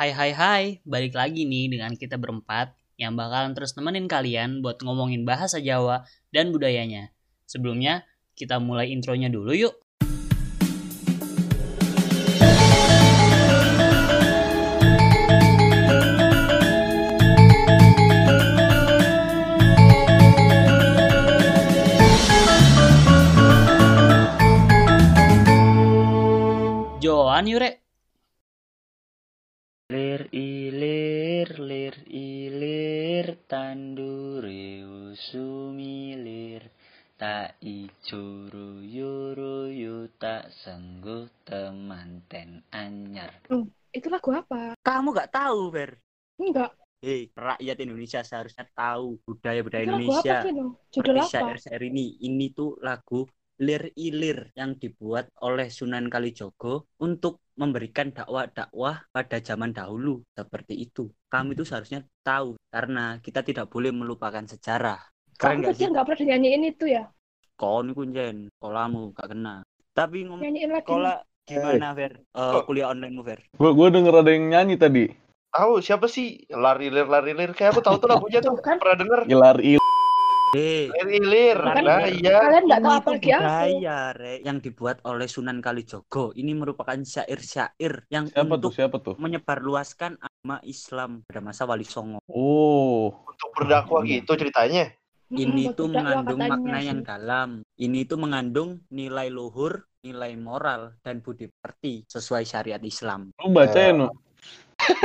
Hai 0.00 0.16
hai 0.16 0.32
hai, 0.32 0.64
balik 0.88 1.12
lagi 1.12 1.44
nih 1.44 1.76
dengan 1.76 1.92
kita 1.92 2.16
berempat 2.16 2.72
yang 2.96 3.20
bakalan 3.20 3.52
terus 3.52 3.76
nemenin 3.76 4.08
kalian 4.08 4.64
buat 4.64 4.80
ngomongin 4.80 5.28
bahasa 5.28 5.60
Jawa 5.60 6.08
dan 6.32 6.56
budayanya. 6.56 7.12
Sebelumnya, 7.44 8.08
kita 8.32 8.56
mulai 8.56 8.88
intronya 8.96 9.28
dulu 9.28 9.52
yuk. 9.52 9.76
Joan 27.04 27.44
yuk, 27.44 27.60
Rek. 27.60 27.79
Lir 29.90 30.30
ilir 30.30 31.50
lir 31.58 31.96
ilir 32.06 33.26
tandure 33.50 34.86
usumilir 34.86 36.62
tak 37.18 37.58
icuru 37.58 38.86
yuru 38.86 39.66
yu 39.66 40.06
tak 40.14 40.46
sengguh 40.62 41.26
temanten 41.42 42.62
anyar. 42.70 43.34
Itu 43.90 44.06
lagu 44.14 44.30
apa? 44.30 44.78
Kamu 44.78 45.10
gak 45.10 45.34
tahu, 45.34 45.74
Ber? 45.74 45.98
Enggak. 46.38 46.70
Hei, 47.02 47.26
rakyat 47.34 47.76
Indonesia 47.82 48.22
seharusnya 48.22 48.70
tahu 48.70 49.18
budaya-budaya 49.26 49.82
Itu 49.82 49.90
lagu 49.90 49.98
Indonesia. 50.06 50.38
apa 50.38 50.46
sih, 50.46 50.52
no? 50.54 50.66
Judul 50.94 51.16
apa? 51.18 51.26
syair-syair 51.26 51.82
ini. 51.90 52.14
Ini 52.30 52.46
tuh 52.54 52.78
lagu 52.78 53.26
Lir 53.60 53.90
Ilir 53.98 54.54
yang 54.54 54.78
dibuat 54.78 55.34
oleh 55.42 55.66
Sunan 55.68 56.06
Kalijogo 56.06 56.88
untuk 57.02 57.42
memberikan 57.60 58.08
dakwah-dakwah 58.08 59.04
pada 59.12 59.36
zaman 59.38 59.76
dahulu 59.76 60.24
seperti 60.32 60.80
itu. 60.80 61.12
Kami 61.28 61.52
itu 61.52 61.68
seharusnya 61.68 62.00
tahu 62.24 62.56
karena 62.72 63.20
kita 63.20 63.44
tidak 63.44 63.68
boleh 63.68 63.92
melupakan 63.92 64.40
sejarah. 64.48 64.96
Keren 65.36 65.60
Kamu 65.60 65.68
kecil 65.76 65.92
nggak 65.92 66.04
pernah 66.08 66.20
dinyanyiin 66.24 66.62
itu 66.64 66.84
ya? 66.88 67.04
Kau 67.60 67.84
nih 67.84 67.92
kunjen, 67.92 68.48
kolamu 68.56 69.12
gak 69.12 69.36
kena. 69.36 69.60
Tapi 69.92 70.24
ngomong 70.24 70.40
Nyanyiin 70.40 70.72
lagi. 70.72 70.88
sekolah 70.88 71.16
gimana, 71.44 71.92
Ver? 71.92 72.12
Eh, 72.16 72.40
Oh. 72.40 72.64
kuliah 72.64 72.88
online 72.88 73.12
mu, 73.12 73.20
Ver? 73.20 73.44
Gue 73.52 73.76
gue 73.76 73.88
denger 73.92 74.14
ada 74.16 74.30
yang 74.32 74.48
nyanyi 74.48 74.80
tadi. 74.80 75.04
Tahu 75.52 75.84
siapa 75.84 76.08
sih? 76.08 76.48
Lari-lir 76.48 77.04
lari-lir 77.04 77.52
kayak 77.52 77.76
aku 77.76 77.84
tahu 77.84 78.00
tuh 78.00 78.08
lagunya 78.08 78.40
tuh. 78.40 78.56
Kan. 78.64 78.80
Pernah 78.80 78.96
denger? 78.96 79.20
Ilar 79.28 79.58
il. 79.60 79.76
Lir-lir. 80.50 81.58
Kan 81.58 81.84
Nah, 81.86 82.06
iya. 82.06 82.36
Kalian 82.42 82.64
nggak 82.66 82.80
tahu 82.82 82.90
apa 82.92 83.00
tuh 83.00 83.12
lagi 83.14 83.28
aku. 83.30 83.40
budaya, 83.40 83.98
Re, 84.12 84.34
yang 84.42 84.58
dibuat 84.58 84.96
oleh 85.06 85.28
Sunan 85.30 85.58
Kalijogo. 85.62 86.34
Ini 86.34 86.52
merupakan 86.54 86.98
syair-syair 86.98 88.06
yang 88.10 88.26
Siapa 88.26 88.42
tuh? 88.46 88.56
untuk 88.58 88.72
Siapa 88.74 88.96
tuh? 88.98 89.14
menyebarluaskan 89.16 90.18
agama 90.18 90.56
Islam 90.64 91.10
pada 91.26 91.40
masa 91.40 91.62
Wali 91.64 91.86
Songo. 91.86 92.18
Oh. 92.26 93.14
Untuk 93.26 93.50
berdakwah 93.54 94.02
gitu 94.02 94.34
ceritanya. 94.34 94.90
Ini 95.30 95.70
Mm-mm, 95.70 95.78
tuh 95.78 95.86
mengandung 95.86 96.42
katanya 96.42 96.58
makna 96.58 96.78
sih. 96.82 96.86
yang 96.90 97.00
dalam. 97.06 97.48
Ini 97.78 98.00
tuh 98.02 98.18
mengandung 98.18 98.70
nilai 98.90 99.30
luhur, 99.30 99.86
nilai 100.02 100.34
moral, 100.34 100.98
dan 101.06 101.22
budi 101.22 101.46
pekerti 101.46 102.02
sesuai 102.10 102.42
syariat 102.42 102.82
Islam. 102.82 103.30
Lu 103.38 103.54
baca 103.54 103.78
ya, 103.78 103.94
Nu? 103.94 104.10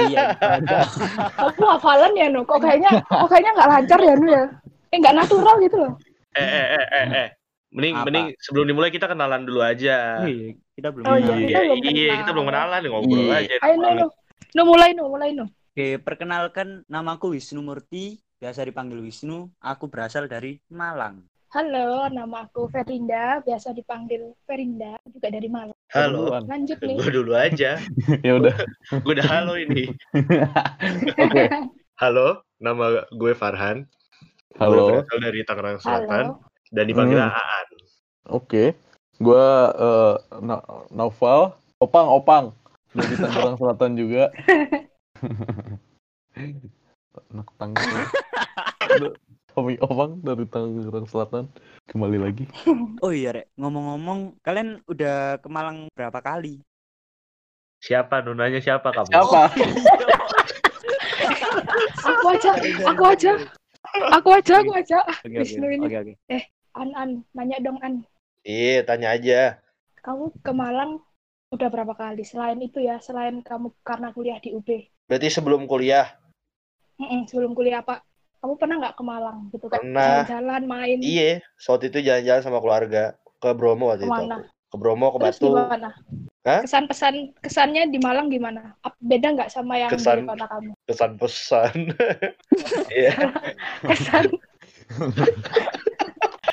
iya, 0.09 0.33
ibadah. 0.33 0.81
Kamu 1.29 1.66
hafalan 1.77 2.17
ya, 2.17 2.25
no? 2.33 2.41
Kok 2.41 2.57
kayaknya, 2.57 3.05
kok 3.05 3.27
kayaknya 3.29 3.51
nggak 3.53 3.69
lancar 3.69 3.99
ya, 4.01 4.13
no 4.17 4.25
ya? 4.25 4.45
Eh, 4.91 4.97
nggak 4.97 5.16
natural 5.16 5.55
gitu 5.61 5.78
loh. 5.80 5.94
Eh 6.36 6.44
eh 6.44 6.66
eh 6.75 6.86
eh 6.86 7.08
eh. 7.25 7.30
Mending 7.75 7.95
Apa? 7.95 8.05
mending 8.08 8.25
sebelum 8.39 8.66
dimulai 8.67 8.91
kita 8.91 9.08
kenalan 9.08 9.44
dulu 9.44 9.59
aja. 9.59 10.23
Wih, 10.23 10.55
kita 10.73 10.95
belum 10.95 11.05
Oh 11.05 11.16
iya, 11.16 11.28
kenal. 11.28 11.39
kita 11.44 11.59
Iya, 11.59 11.72
belum 11.75 11.95
iya, 11.95 12.14
kita 12.23 12.31
belum 12.31 12.47
kenalan 12.47 12.81
ngobrol 12.88 13.25
Iya. 13.28 13.36
aja. 13.44 13.56
Ayo, 13.63 13.75
no, 13.75 13.88
no. 13.91 14.08
No, 14.56 14.61
mulai, 14.63 14.89
no, 14.95 15.03
mulai, 15.11 15.30
no. 15.36 15.45
Oke, 15.75 16.00
perkenalkan 16.00 16.88
namaku 16.88 17.36
Wisnu 17.36 17.59
Murti, 17.59 18.16
biasa 18.39 18.63
dipanggil 18.63 19.03
Wisnu. 19.03 19.52
Aku 19.59 19.91
berasal 19.91 20.31
dari 20.31 20.63
Malang. 20.72 21.19
Halo, 21.52 22.08
nama 22.11 22.47
aku 22.47 22.67
Ferinda, 22.67 23.40
biasa 23.44 23.72
dipanggil 23.72 24.35
Ferinda, 24.44 24.96
juga 25.07 25.28
dari 25.28 25.47
Malang. 25.47 25.75
Halo. 25.91 26.31
Lanjut 26.47 26.79
nih. 26.79 26.96
Gue 26.96 27.12
dulu 27.12 27.31
aja. 27.35 27.79
ya 28.28 28.31
udah. 28.35 28.56
Gue 29.03 29.13
udah 29.19 29.28
halo 29.28 29.59
ini. 29.59 29.88
Oke. 31.23 31.44
Halo, 32.02 32.44
nama 32.59 33.07
gue 33.07 33.31
Farhan. 33.31 33.88
Gue 34.55 34.63
Halo. 34.63 34.85
berasal 34.89 35.17
dari 35.19 35.39
Tangerang 35.43 35.77
Selatan 35.77 36.25
Halo. 36.31 36.39
dan 36.71 36.85
dipanggil 36.85 37.19
Hmm. 37.19 37.27
Aan. 37.29 37.67
Oke. 38.31 38.63
Gua 39.16 39.45
eh, 39.71 40.13
Na- 40.39 40.63
Naufal, 40.89 41.55
Opang, 41.77 42.07
Opang. 42.09 42.45
Dari 42.89 43.16
Tangerang 43.21 43.55
Selatan 43.55 43.91
juga. 43.95 44.31
Anak 47.31 47.47
Tangerang. 47.55 48.07
Tommy 49.49 49.75
Opang 49.79 50.19
dari 50.19 50.43
Tangerang 50.45 51.03
Selatan. 51.05 51.51
Kembali 51.85 52.17
lagi. 52.17 52.45
Oh 53.03 53.11
iya, 53.11 53.31
Rek. 53.31 53.51
Ngomong-ngomong, 53.55 54.39
kalian 54.41 54.79
udah 54.85 55.37
ke 55.37 55.47
Malang 55.47 55.91
berapa 55.93 56.17
kali? 56.17 56.63
Siapa? 57.77 58.19
Nunanya 58.19 58.57
siapa 58.57 58.89
kamu? 58.89 59.11
Siapa? 59.11 59.41
Aku 62.01 62.25
aja, 62.31 62.51
aku 62.87 63.03
aja. 63.05 63.31
Aku 63.95 64.29
aja, 64.35 64.53
aku 64.59 64.73
aja. 64.75 64.97
Ah, 65.07 65.17
Oke, 65.23 65.31
oke. 65.31 65.39
Wisnu 65.41 65.67
ini. 65.72 65.85
Oke, 65.88 65.97
oke. 66.03 66.39
An, 66.75 66.89
An, 66.95 67.09
nanya 67.31 67.57
dong, 67.63 67.79
An. 67.79 68.03
Iya, 68.44 68.83
tanya 68.83 69.16
aja. 69.16 69.63
Kamu 70.03 70.35
ke 70.44 70.51
Malang 70.53 71.01
udah 71.50 71.67
berapa 71.72 71.95
kali? 71.95 72.22
Selain 72.28 72.59
itu 72.61 72.84
ya, 72.84 73.00
selain 73.01 73.41
kamu 73.41 73.73
karena 73.81 74.11
kuliah 74.11 74.38
di 74.44 74.53
UB. 74.53 74.67
Berarti 75.07 75.28
sebelum 75.31 75.66
kuliah. 75.66 76.13
Mm-mm, 77.00 77.25
sebelum 77.28 77.55
kuliah, 77.55 77.81
Pak. 77.81 78.03
Kamu 78.44 78.53
pernah 78.61 78.75
nggak 78.78 78.95
ke 79.00 79.03
Malang 79.03 79.38
gitu 79.50 79.66
kan? 79.72 79.81
Pernah. 79.81 80.28
Jalan-jalan, 80.28 80.61
main. 80.69 80.97
Iya, 81.01 81.41
saat 81.57 81.81
itu 81.88 81.97
jalan-jalan 82.03 82.44
sama 82.45 82.59
keluarga 82.61 83.17
ke 83.41 83.50
Bromo 83.57 83.89
waktu 83.89 84.05
itu. 84.05 84.13
Ke 84.13 84.16
mana? 84.22 84.38
aku. 84.45 84.50
Ke 84.69 84.75
Bromo, 84.78 85.07
ke 85.09 85.17
Terus 85.17 85.38
Batu. 85.41 85.47
gimana? 85.50 85.89
Hah? 86.45 86.61
Kesan-pesan 86.61 87.33
kesannya 87.41 87.89
di 87.89 87.97
Malang 87.97 88.29
gimana? 88.29 88.78
Beda 89.01 89.33
nggak 89.33 89.50
sama 89.50 89.81
yang 89.81 89.89
Kesan- 89.89 90.22
di 90.22 90.29
kota 90.29 90.45
kamu? 90.45 90.72
Kesan 90.85 91.11
pesan. 91.17 91.75
Iya. 92.94 93.13
Kesan. 93.81 94.23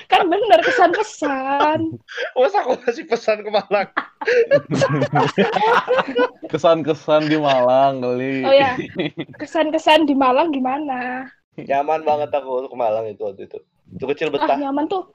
kan 0.08 0.22
bener 0.24 0.60
kesan-pesan. 0.64 1.80
Masa 2.32 2.56
aku 2.64 2.80
masih 2.80 3.04
pesan 3.04 3.44
ke 3.44 3.50
Malang? 3.52 3.88
Kesan-kesan 6.52 7.28
di 7.28 7.36
Malang 7.36 8.00
kali. 8.00 8.44
Oh 8.44 8.54
ya, 8.54 8.72
kesan-kesan 9.36 10.08
di 10.08 10.16
Malang 10.16 10.50
gimana? 10.50 11.28
Nyaman 11.56 12.00
banget 12.02 12.32
aku 12.32 12.64
ke 12.64 12.76
Malang 12.76 13.04
itu 13.06 13.20
waktu 13.22 13.44
itu. 13.44 13.58
Itu 13.92 14.04
kecil 14.08 14.32
Ah 14.32 14.34
betah. 14.40 14.56
nyaman 14.56 14.88
tuh. 14.88 15.12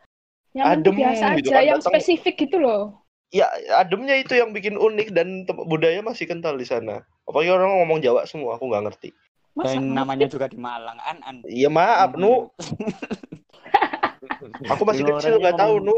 Nyaman 0.53 0.77
tuh 0.79 0.91
Adem 0.93 0.95
biasa 0.95 1.25
gitu 1.35 1.49
aja, 1.49 1.57
kan, 1.57 1.66
yang 1.66 1.79
datang- 1.81 1.93
spesifik 1.93 2.35
gitu 2.39 2.57
loh. 2.57 3.01
Ya, 3.27 3.43
ademnya 3.75 4.15
itu 4.15 4.33
yang 4.33 4.49
bikin 4.49 4.75
unik 4.75 5.11
dan 5.11 5.27
budaya 5.61 5.99
masih 5.99 6.23
kental 6.23 6.55
di 6.55 6.63
sana. 6.63 7.03
Apalagi 7.23 7.51
orang 7.51 7.83
ngomong 7.83 7.99
Jawa 7.99 8.23
semua, 8.23 8.55
aku 8.55 8.65
nggak 8.65 8.88
ngerti. 8.88 9.09
Masa 9.51 9.75
Dan 9.75 9.83
ngerti? 9.83 9.95
namanya 9.95 10.27
juga 10.27 10.45
di 10.47 10.55
Malang, 10.55 10.95
An 10.97 11.19
An. 11.21 11.35
Iya 11.43 11.67
maaf, 11.67 12.16
Nu. 12.16 12.47
Aku 14.69 14.83
masih 14.83 15.03
Lu 15.03 15.11
kecil 15.13 15.35
orangnya 15.35 15.43
nggak 15.43 15.59
tahu, 15.59 15.75
Nu. 15.81 15.97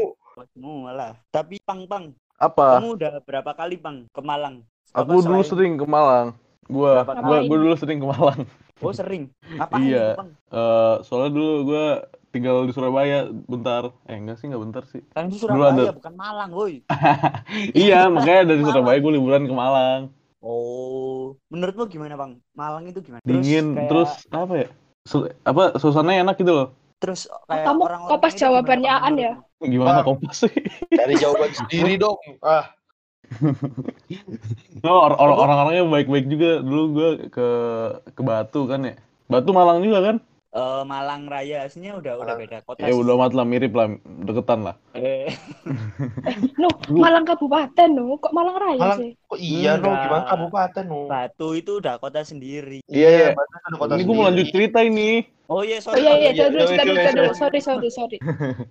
Semua 0.50 0.90
lah. 0.90 1.12
Tapi 1.28 1.60
Pang 1.60 1.84
Pang, 1.84 2.16
Apa? 2.34 2.80
kamu 2.80 2.96
udah 2.96 3.12
berapa 3.20 3.50
kali 3.52 3.76
Pang 3.76 4.08
ke 4.08 4.20
Malang? 4.20 4.64
Aku 4.90 5.06
Apa 5.06 5.20
dulu 5.20 5.38
selain- 5.38 5.46
sering 5.46 5.72
ke 5.76 5.86
Malang. 5.86 6.32
Gua, 6.64 7.02
Berapa 7.02 7.14
gua, 7.20 7.36
kali? 7.36 7.46
gua 7.46 7.58
dulu 7.60 7.74
sering 7.76 7.98
ke 8.00 8.08
Malang. 8.08 8.40
Oh 8.80 8.90
sering. 8.90 9.28
Ngapain 9.44 9.84
Iya. 9.84 10.02
itu, 10.08 10.16
Pang? 10.16 10.30
Eh, 10.32 10.94
soalnya 11.04 11.30
dulu 11.30 11.52
gua 11.64 11.86
tinggal 12.30 12.64
di 12.64 12.72
Surabaya 12.72 13.26
bentar. 13.26 13.90
Eh 14.06 14.14
enggak 14.14 14.38
sih, 14.38 14.46
enggak 14.46 14.62
bentar 14.62 14.82
sih. 14.86 15.02
Kan 15.10 15.28
itu 15.28 15.42
Dulu 15.42 15.50
Surabaya 15.50 15.72
ada- 15.90 15.96
bukan 15.98 16.14
Malang, 16.14 16.50
woi. 16.50 16.74
iya, 17.76 18.06
makanya 18.06 18.50
dari 18.50 18.60
Malang. 18.60 18.68
Surabaya 18.70 18.98
gue 18.98 19.12
liburan 19.14 19.42
ke 19.44 19.54
Malang. 19.54 20.02
Oh, 20.40 21.36
menurutmu 21.48 21.84
gimana 21.86 22.16
Bang? 22.16 22.40
Malang 22.54 22.88
itu 22.88 22.98
gimana? 23.00 23.20
Dingin, 23.22 23.76
kayak- 23.76 23.90
terus 23.90 24.10
apa 24.30 24.54
ya? 24.56 24.68
Su- 25.04 25.28
apa 25.42 25.76
suasananya 25.76 26.24
enak 26.24 26.36
gitu 26.38 26.52
loh. 26.52 26.68
terus 27.00 27.24
kayak 27.48 27.64
kamu 27.64 27.80
orang-orang 27.80 28.12
kopas 28.12 28.32
itu 28.32 28.40
jawabannya 28.44 28.92
Aan 28.92 29.16
ya? 29.16 29.32
Gimana 29.58 30.00
Bang. 30.00 30.20
kompas 30.20 30.44
sih? 30.44 30.52
Cari 30.92 31.14
jawaban 31.16 31.48
sendiri 31.50 31.96
dong. 31.96 32.20
Ah, 32.40 32.68
No, 34.84 34.92
or- 35.00 35.16
or- 35.16 35.38
orang-orangnya 35.38 35.84
baik-baik 35.86 36.26
juga. 36.26 36.60
Dulu 36.60 36.82
gue 36.92 37.08
ke 37.30 37.48
ke 38.10 38.22
Batu 38.22 38.64
kan 38.64 38.80
ya. 38.84 38.94
Batu 39.26 39.50
Malang 39.52 39.80
juga 39.80 39.98
kan? 40.02 40.16
Eh, 40.50 40.82
Malang 40.82 41.30
Raya 41.30 41.62
aslinya 41.62 41.94
udah 41.94 42.18
udah 42.18 42.34
beda 42.34 42.58
kota. 42.66 42.82
Ya 42.82 42.90
udah 42.90 43.14
amat 43.14 43.38
lah 43.38 43.46
mirip 43.46 43.70
lah, 43.70 43.86
deketan 44.26 44.66
lah. 44.66 44.74
Eh, 44.98 45.30
No, 46.58 46.66
Malang 46.90 47.22
Kabupaten 47.22 47.86
no, 47.86 48.18
kok 48.18 48.34
Malang 48.34 48.58
Raya 48.58 48.82
Malang- 48.82 48.98
sih? 48.98 49.10
kok 49.22 49.38
iya? 49.38 49.78
Enggak. 49.78 50.10
Gimana 50.10 50.26
kabupaten, 50.26 50.84
Nu? 50.90 51.06
Batu 51.06 51.54
itu 51.54 51.78
udah 51.78 52.02
kota 52.02 52.26
sendiri. 52.26 52.82
Iya, 52.90 53.08
iya. 53.08 53.28
Ada 53.38 53.76
kota 53.78 53.94
Ini 53.94 54.02
gue 54.02 54.14
mau 54.14 54.26
lanjut 54.26 54.46
cerita 54.50 54.82
ini. 54.82 55.22
Oh 55.46 55.62
iya, 55.62 55.78
Oh 55.78 55.94
sorry. 55.94 56.02
iya 56.02 56.12
iya, 56.18 56.30
iya, 56.34 56.46
dulu 56.50 56.66
iya, 56.66 56.82
dulu, 56.82 56.98
iya, 56.98 57.10
dulu. 57.14 57.30
iya. 57.30 57.38
Sorry 57.38 57.60
sorry 57.62 57.88
sorry. 57.88 58.18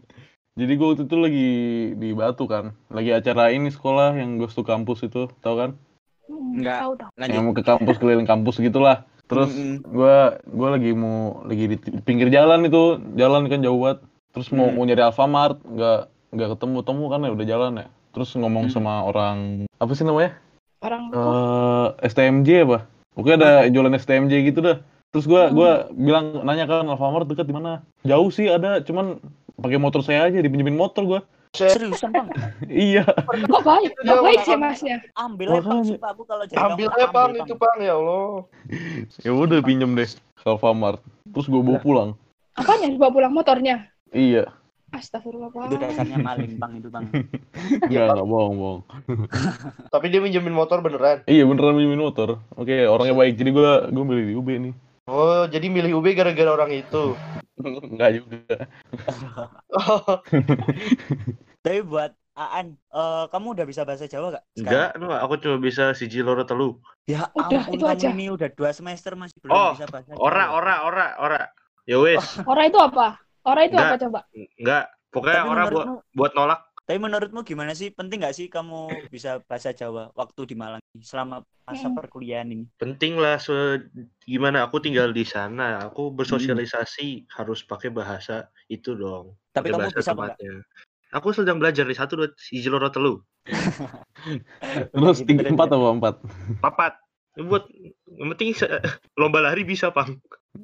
Jadi 0.59 0.71
gue 0.75 0.87
waktu 0.91 1.03
itu 1.07 1.15
lagi 1.15 1.49
di 1.95 2.09
Batu 2.11 2.43
kan, 2.43 2.75
lagi 2.91 3.15
acara 3.15 3.55
ini 3.55 3.71
sekolah 3.71 4.19
yang 4.19 4.35
Ghost 4.35 4.59
to 4.59 4.67
Campus 4.67 4.99
itu, 4.99 5.31
tau 5.39 5.55
kan? 5.55 5.79
Hmm, 6.27 6.59
Enggak. 6.59 6.83
Lanjut. 7.15 7.31
yang 7.31 7.43
mau 7.47 7.55
ke 7.55 7.63
kampus 7.63 7.95
keliling 7.95 8.27
kampus 8.27 8.59
gitulah 8.59 9.07
terus 9.29 9.53
gua 9.85 10.41
gua 10.43 10.67
lagi 10.73 10.91
mau 10.91 11.45
lagi 11.45 11.69
di 11.69 11.77
pinggir 12.01 12.27
jalan 12.27 12.65
itu. 12.65 12.97
Jalan 13.13 13.45
kan 13.45 13.61
jauh 13.61 13.77
banget. 13.77 14.01
Terus 14.33 14.49
mau 14.49 14.67
Hmm. 14.67 14.75
mau 14.75 14.83
nyari 14.83 15.03
Alfamart. 15.05 15.61
Nggak 15.63 15.99
nggak 16.33 16.49
ketemu. 16.57 16.77
Temu 16.81 17.05
kan 17.07 17.19
ya 17.21 17.31
udah 17.31 17.45
jalan 17.47 17.71
ya. 17.77 17.87
Terus 18.09 18.29
ngomong 18.33 18.65
Hmm. 18.67 18.73
sama 18.73 19.05
orang 19.05 19.37
apa 19.77 19.91
sih 19.93 20.03
namanya? 20.03 20.33
Orang 20.81 21.03
eh 21.13 21.87
STMJ 22.09 22.49
apa? 22.65 22.89
Oke 23.13 23.37
ada 23.37 23.69
jualan 23.69 23.93
STMJ 23.93 24.33
gitu 24.49 24.59
dah. 24.59 24.81
Terus 25.09 25.25
gua 25.25 25.47
Hmm. 25.47 25.55
gua 25.55 25.71
bilang 25.93 26.25
nanya 26.41 26.65
kan 26.65 26.89
Alfamart 26.89 27.29
dekat 27.29 27.45
di 27.45 27.53
mana? 27.53 27.85
Jauh 28.01 28.29
sih 28.29 28.49
ada. 28.49 28.81
Cuman 28.81 29.21
pakai 29.55 29.77
motor 29.77 30.01
saya 30.01 30.25
aja 30.25 30.39
dipinjemin 30.39 30.73
motor 30.73 31.05
gua 31.05 31.21
Seriusan 31.49 32.13
bang? 32.13 32.27
iya 32.69 33.01
kok 33.25 33.63
baik, 33.65 33.91
Dia 34.05 34.13
kok 34.13 34.21
baik 34.21 34.41
sih 34.45 34.57
masnya. 34.57 34.97
Ambil 35.17 35.57
aja 35.57 35.65
bang, 35.65 35.81
sumpah 35.81 36.09
aku 36.13 36.23
kalau 36.29 36.45
jadi 36.45 36.61
Ambil 36.61 36.87
aja 36.93 37.07
bang 37.09 37.31
itu 37.41 37.55
bang 37.57 37.77
ya 37.81 37.93
Allah. 37.97 38.29
ya 39.25 39.31
udah 39.33 39.59
pinjem 39.65 39.91
deh 39.97 40.09
Alfamart 40.45 41.01
terus 41.29 41.51
gua 41.51 41.61
bawa 41.61 41.79
pulang 41.83 42.09
Apanya 42.55 42.87
dibawa 42.89 43.11
pulang 43.11 43.33
motornya? 43.33 43.89
iya 44.13 44.45
Astagfirullah. 44.89 45.53
Itu 45.69 45.77
dasarnya 45.77 46.17
maling 46.17 46.57
bang 46.57 46.71
itu 46.81 46.89
bang. 46.89 47.05
nggak 47.89 48.05
nggak 48.09 48.25
bohong 48.25 48.55
bohong 48.57 48.81
Tapi 49.93 50.05
dia 50.09 50.17
minjemin 50.17 50.53
motor 50.53 50.81
beneran. 50.81 51.21
Iya 51.29 51.45
beneran 51.45 51.77
minjemin 51.77 52.01
motor. 52.01 52.41
Oke 52.57 52.89
orangnya 52.89 53.13
baik 53.13 53.37
jadi 53.37 53.49
gua 53.53 53.71
gua 53.93 54.05
milih 54.05 54.25
di 54.25 54.33
UB 54.33 54.49
nih. 54.49 54.73
Oh, 55.09 55.49
jadi 55.49 55.65
milih 55.65 55.97
UB 55.97 56.13
gara-gara 56.13 56.53
orang 56.53 56.69
itu. 56.71 57.17
Enggak 57.89 58.21
juga. 58.21 58.45
Tapi 61.65 61.79
buat 61.83 62.13
Aan, 62.39 62.79
eh, 62.79 63.25
kamu 63.27 63.51
udah 63.51 63.65
bisa 63.67 63.83
bahasa 63.83 64.07
Jawa 64.07 64.31
gak? 64.31 64.43
Enggak, 64.55 64.95
enggak, 64.95 65.19
aku 65.19 65.33
cuma 65.43 65.57
bisa 65.59 65.91
siji 65.91 66.23
loro 66.23 66.47
telu. 66.47 66.79
Ya 67.03 67.27
Udah, 67.35 67.67
ampun 67.67 67.75
itu 67.75 67.83
kamu 67.83 67.95
aja. 67.99 68.09
ini 68.15 68.25
udah 68.31 68.47
dua 68.55 68.71
semester 68.71 69.11
masih 69.19 69.35
belum 69.43 69.51
Oh, 69.51 69.71
bisa 69.75 69.91
bahasa 69.91 70.15
Ora, 70.15 70.47
Jawa. 70.47 70.55
ora, 70.55 70.75
ora, 70.87 71.05
ora. 71.19 71.41
Ya 71.83 71.99
wes, 71.99 72.23
Orang 72.47 72.71
itu 72.71 72.79
apa? 72.79 73.19
Orang 73.43 73.63
itu 73.67 73.75
Enggak. 73.75 73.91
apa 73.91 73.95
coba? 73.99 74.19
enggak. 74.55 74.85
Pokoknya 75.09 75.35
Tapi 75.35 75.49
ora 75.49 75.63
buat 75.67 75.85
buat 76.13 76.31
nolak. 76.31 76.59
Tapi 76.89 77.05
menurutmu 77.05 77.45
gimana 77.45 77.77
sih? 77.77 77.93
Penting 77.93 78.25
gak 78.25 78.33
sih 78.33 78.49
kamu 78.49 79.05
bisa 79.13 79.45
bahasa 79.45 79.69
Jawa 79.69 80.09
waktu 80.17 80.41
di 80.49 80.57
Malang 80.57 80.81
ini, 80.97 81.05
selama 81.05 81.45
masa 81.61 81.85
Hmm. 81.85 81.93
perkuliahan 81.93 82.49
ini? 82.49 82.65
Penting 82.81 83.13
lah 83.21 83.37
se- 83.37 83.85
gimana 84.25 84.65
aku 84.65 84.81
tinggal 84.81 85.13
di 85.13 85.21
sana. 85.21 85.85
Aku 85.85 86.09
bersosialisasi 86.09 87.29
harus 87.37 87.61
pakai 87.61 87.93
bahasa 87.93 88.49
itu 88.73 88.97
dong. 88.97 89.37
Tapi 89.53 89.69
Pakai 89.69 89.71
kamu 89.77 89.81
bahasa 89.85 89.97
bisa 90.01 90.09
apa 90.09 90.17
enggak? 90.17 90.37
tempatnya. 90.41 90.53
Aku 91.13 91.27
sedang 91.29 91.61
belajar 91.61 91.85
di 91.85 91.93
satu 91.93 92.25
dua 92.25 92.33
siji 92.41 92.73
loro 92.73 92.89
telu. 92.89 93.21
Terus 94.89 95.21
Gitu, 95.21 95.29
tiga 95.29 95.45
terus, 95.45 95.53
empat 95.53 95.69
apa 95.69 95.87
empat? 95.93 96.15
Papat. 96.57 96.93
Ya 97.37 97.45
buat 97.45 97.69
yang 98.17 98.33
penting 98.33 98.49
lomba 99.13 99.45
lari 99.45 99.61
bisa, 99.61 99.93
Pang. 99.93 100.17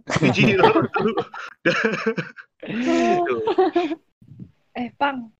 Siji 0.18 0.58
loro 0.58 0.90
telu. 0.90 1.14
Eh, 4.76 4.92
Pang, 5.00 5.32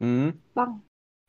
Hmm. 0.00 0.32
Pang. 0.56 0.80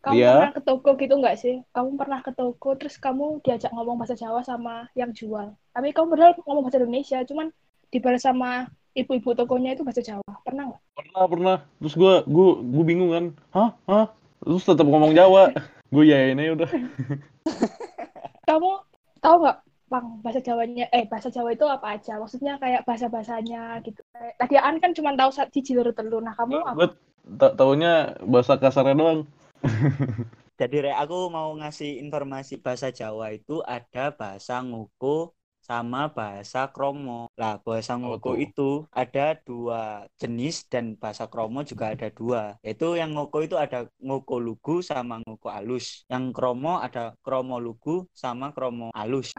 Kamu 0.02 0.18
Iya. 0.18 0.34
pernah 0.34 0.54
ke 0.58 0.62
toko 0.66 0.90
gitu 0.98 1.14
nggak 1.14 1.38
sih? 1.38 1.56
Kamu 1.78 1.94
pernah 1.94 2.20
ke 2.26 2.32
toko, 2.34 2.74
terus 2.74 2.98
kamu 2.98 3.46
diajak 3.46 3.70
ngomong 3.70 4.02
bahasa 4.02 4.18
Jawa 4.18 4.42
sama 4.42 4.90
yang 4.98 5.14
jual. 5.14 5.54
Tapi 5.78 5.94
kamu 5.94 6.08
padahal 6.10 6.34
ngomong 6.42 6.64
bahasa 6.66 6.82
Indonesia, 6.82 7.22
cuman 7.22 7.54
dibalas 7.94 8.26
sama 8.26 8.66
ibu-ibu 8.98 9.38
tokonya 9.38 9.78
itu 9.78 9.86
bahasa 9.86 10.02
Jawa. 10.02 10.26
Pernah 10.42 10.74
nggak? 10.74 10.82
Pernah 10.98 11.24
pernah. 11.30 11.58
Terus 11.78 11.94
gua 11.94 12.14
gua 12.26 12.50
gua 12.66 12.84
bingung 12.88 13.12
kan. 13.14 13.26
Hah 13.54 13.70
hah. 13.86 14.06
Terus 14.42 14.66
tetap 14.66 14.90
ngomong 14.90 15.14
Jawa. 15.14 15.54
Gue 15.92 16.08
yain 16.08 16.40
aja 16.40 16.56
udah. 16.56 16.70
Kamu 18.48 18.72
tahu 19.20 19.36
nggak, 19.44 19.58
Pang, 19.92 20.24
bahasa 20.24 20.40
Jawanya? 20.40 20.88
Eh, 20.96 21.04
bahasa 21.04 21.28
Jawa 21.28 21.52
itu 21.52 21.68
apa 21.68 22.00
aja? 22.00 22.16
Maksudnya 22.16 22.56
kayak 22.64 22.88
bahasa-bahasanya 22.88 23.84
gitu. 23.84 24.00
Tadi 24.40 24.56
An 24.56 24.80
kan 24.80 24.96
cuma 24.96 25.12
tahu 25.20 25.36
satu 25.36 25.52
siji 25.52 25.76
loro 25.76 25.92
telu. 25.92 26.24
Nah, 26.24 26.32
kamu 26.32 26.64
apa? 26.64 26.96
Tak 27.26 27.54
taunya 27.58 28.18
bahasa 28.26 28.58
kasarnya 28.58 28.96
doang. 28.98 29.20
Jadi 30.62 30.78
Rek, 30.78 30.94
aku 30.94 31.34
mau 31.34 31.50
ngasih 31.58 31.98
informasi 32.06 32.62
bahasa 32.62 32.94
Jawa 32.94 33.34
itu 33.34 33.66
ada 33.66 34.14
bahasa 34.14 34.62
Ngoko 34.62 35.34
sama 35.62 36.10
bahasa 36.14 36.70
Kromo. 36.70 37.34
Lah, 37.34 37.58
bahasa 37.62 37.98
Ngoko 37.98 38.34
tuh? 38.34 38.38
itu 38.38 38.70
ada 38.94 39.38
dua 39.42 40.06
jenis 40.22 40.70
dan 40.70 40.98
bahasa 41.02 41.26
Kromo 41.26 41.66
juga 41.66 41.98
ada 41.98 42.14
dua. 42.14 42.62
Yaitu 42.66 42.94
yang 42.94 43.18
Ngoko 43.18 43.42
itu 43.42 43.58
ada 43.58 43.90
Ngoko 44.02 44.38
Lugu 44.38 44.86
sama 44.86 45.18
Ngoko 45.26 45.50
Alus. 45.50 46.06
Yang 46.10 46.30
Kromo 46.36 46.78
ada 46.78 47.18
Kromo 47.26 47.58
Lugu 47.58 48.06
sama 48.14 48.54
Kromo 48.54 48.94
Alus. 48.94 49.34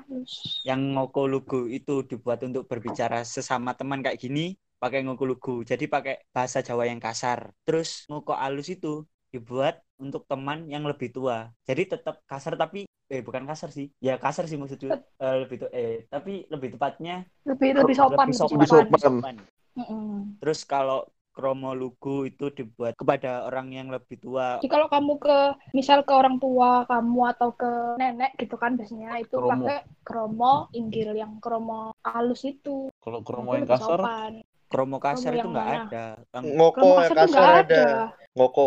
Yang 0.67 0.81
Ngoko 0.97 1.23
Lugu 1.31 1.61
itu 1.71 2.03
dibuat 2.03 2.43
untuk 2.43 2.67
berbicara 2.67 3.23
sesama 3.23 3.79
teman 3.79 4.03
kayak 4.03 4.19
gini 4.19 4.59
pakai 4.83 4.99
Ngoko 5.07 5.25
Lugu. 5.31 5.55
Jadi 5.71 5.85
pakai 5.95 6.15
bahasa 6.35 6.59
Jawa 6.67 6.85
yang 6.91 7.01
kasar. 7.07 7.39
Terus 7.67 7.89
Ngoko 8.11 8.35
Alus 8.35 8.69
itu 8.75 9.07
dibuat 9.33 9.75
untuk 10.05 10.23
teman 10.31 10.59
yang 10.69 10.85
lebih 10.91 11.09
tua. 11.17 11.49
Jadi 11.69 11.83
tetap 11.97 12.15
kasar 12.31 12.55
tapi 12.63 12.85
eh 13.13 13.23
bukan 13.27 13.45
kasar 13.51 13.71
sih. 13.77 13.87
Ya 14.07 14.15
kasar 14.25 14.45
sih 14.51 14.59
maksudnya 14.61 14.99
Eh, 15.23 15.37
lebih 15.47 15.57
tu 15.63 15.67
eh 15.71 15.93
tapi 16.11 16.33
lebih 16.53 16.69
tepatnya 16.75 17.15
Lebih 17.47 17.69
lebih 17.79 17.95
sopan, 17.95 18.27
lebih 18.27 18.37
sopan. 18.37 18.59
Lebih 18.59 18.69
sopan. 18.69 19.01
sopan. 19.01 19.35
Mm-mm. 19.79 20.11
Terus 20.43 20.61
kalau 20.69 20.99
kromo 21.33 21.73
lugu 21.73 22.29
itu 22.29 22.53
dibuat 22.53 22.93
kepada 22.93 23.49
orang 23.49 23.73
yang 23.73 23.89
lebih 23.89 24.21
tua. 24.21 24.61
Jadi 24.61 24.69
kalau 24.69 24.87
kamu 24.93 25.13
ke 25.17 25.37
misal 25.73 25.99
ke 26.05 26.13
orang 26.13 26.37
tua 26.37 26.85
kamu 26.85 27.21
atau 27.33 27.51
ke 27.57 27.71
nenek 27.97 28.37
gitu 28.37 28.61
kan 28.61 28.77
biasanya 28.77 29.17
itu 29.17 29.37
Kromo. 29.41 29.65
pakai 29.65 29.79
kromo 30.05 30.69
inggil 30.77 31.17
yang 31.17 31.41
kromo 31.41 31.97
halus 32.05 32.45
itu. 32.45 32.93
Kalau 33.01 33.19
Itu 33.25 33.27
kromo 33.33 33.51
yang 33.57 33.65
lebih 33.65 33.81
kasar, 33.81 33.99
sopan. 34.03 34.33
Kromo 34.73 34.97
kasar 34.99 35.33
itu 35.37 35.41
yang 35.45 35.53
nggak 35.53 35.69
mana? 35.69 35.83
ada. 35.87 36.05
Yang 36.33 36.45
Ngoko 36.57 36.89
kasar 36.99 37.17
kasar 37.21 37.43
ada. 37.45 37.61
ada. 37.61 37.85
Ngoko. 38.33 38.67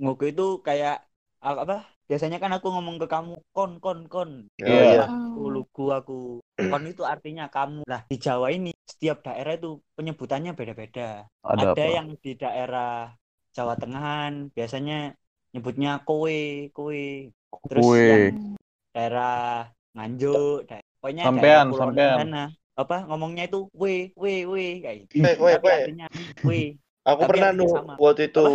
nguku 0.00 0.24
itu 0.32 0.46
kayak 0.64 0.96
apa? 1.40 1.88
Biasanya 2.08 2.42
kan 2.42 2.50
aku 2.56 2.68
ngomong 2.74 2.96
ke 2.98 3.06
kamu 3.06 3.38
kon 3.54 3.78
kon 3.78 4.00
kon. 4.10 4.30
Oh 4.60 4.66
Iya. 4.66 4.82
iya. 4.82 5.02
Aku 5.08 5.40
lugu 5.48 5.84
aku. 5.94 6.18
Kon 6.58 6.84
itu 6.84 7.02
artinya 7.06 7.46
kamu. 7.48 7.86
Lah 7.86 8.02
di 8.10 8.16
Jawa 8.18 8.50
ini 8.52 8.74
setiap 8.84 9.22
daerah 9.24 9.54
itu 9.56 9.78
penyebutannya 9.96 10.52
beda-beda. 10.58 11.24
ada, 11.40 11.72
Ada 11.72 11.72
apa? 11.72 11.84
yang 11.96 12.08
di 12.18 12.32
daerah 12.34 13.14
Jawa 13.54 13.74
Tengahan 13.78 14.50
biasanya 14.52 15.14
nyebutnya 15.54 16.02
kowe, 16.02 16.68
kowe. 16.74 17.02
Terus 17.70 17.82
Kue. 17.82 18.06
yang 18.06 18.54
daerah 18.94 19.70
Nganjuk, 19.90 20.70
daerah, 20.70 20.86
pokoknya 21.02 21.22
Sampean, 21.26 21.66
daerah 21.66 21.78
sampean. 21.78 22.16
sana. 22.22 22.44
Apa 22.80 23.04
ngomongnya 23.04 23.44
itu 23.44 23.68
we, 23.76 24.08
we, 24.16 24.48
we 24.48 24.80
kayak 24.80 25.04
gitu. 25.04 25.20
We, 25.20 25.36
we, 25.36 25.52
we. 25.54 25.68
artinya 25.70 26.06
we. 26.42 26.60
Aku 27.04 27.24
Tapi 27.24 27.30
pernah 27.36 27.48
artinya 27.52 27.68
nu 27.68 27.68
sama. 27.68 27.92
waktu 27.96 28.22
itu 28.28 28.46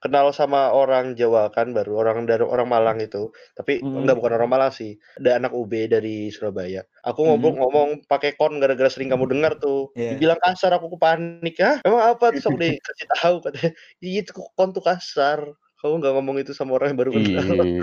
kenal 0.00 0.32
sama 0.32 0.72
orang 0.72 1.12
Jawa 1.12 1.52
kan 1.52 1.72
baru 1.72 1.96
orang 1.96 2.24
dari 2.24 2.40
orang 2.40 2.68
Malang 2.68 3.00
itu. 3.00 3.28
Tapi 3.52 3.80
Hmm. 3.80 4.04
enggak 4.04 4.16
bukan 4.16 4.32
orang 4.32 4.48
Malang 4.48 4.72
sih. 4.72 4.96
Ada 5.16 5.36
anak 5.36 5.52
UB 5.52 5.72
dari 5.86 6.28
Surabaya. 6.28 6.84
Aku 7.04 7.20
Hmm. 7.20 7.36
ngomong 7.36 7.54
ngomong 7.60 7.88
pakai 8.04 8.36
kon 8.36 8.60
gara-gara 8.60 8.88
sering 8.88 9.08
kamu 9.08 9.28
dengar 9.28 9.56
tuh. 9.56 9.92
Iya. 9.92 10.16
Dibilang 10.16 10.40
kasar 10.40 10.72
aku 10.72 10.96
panik 10.96 11.56
ya. 11.56 11.80
Emang 11.80 12.16
apa 12.16 12.32
terus 12.32 12.44
aku 12.44 12.56
dikasih 12.56 13.06
tahu 13.16 13.34
katanya. 13.40 13.70
"Iya, 14.00 14.20
Itu 14.20 14.32
kon 14.36 14.72
tuh 14.72 14.84
kasar. 14.84 15.40
Kamu 15.80 15.96
nggak 15.96 16.12
ngomong 16.12 16.36
itu 16.44 16.52
sama 16.52 16.76
orang 16.76 16.92
yang 16.92 17.00
baru 17.00 17.10
kenal. 17.16 17.40
Iya. 17.40 17.82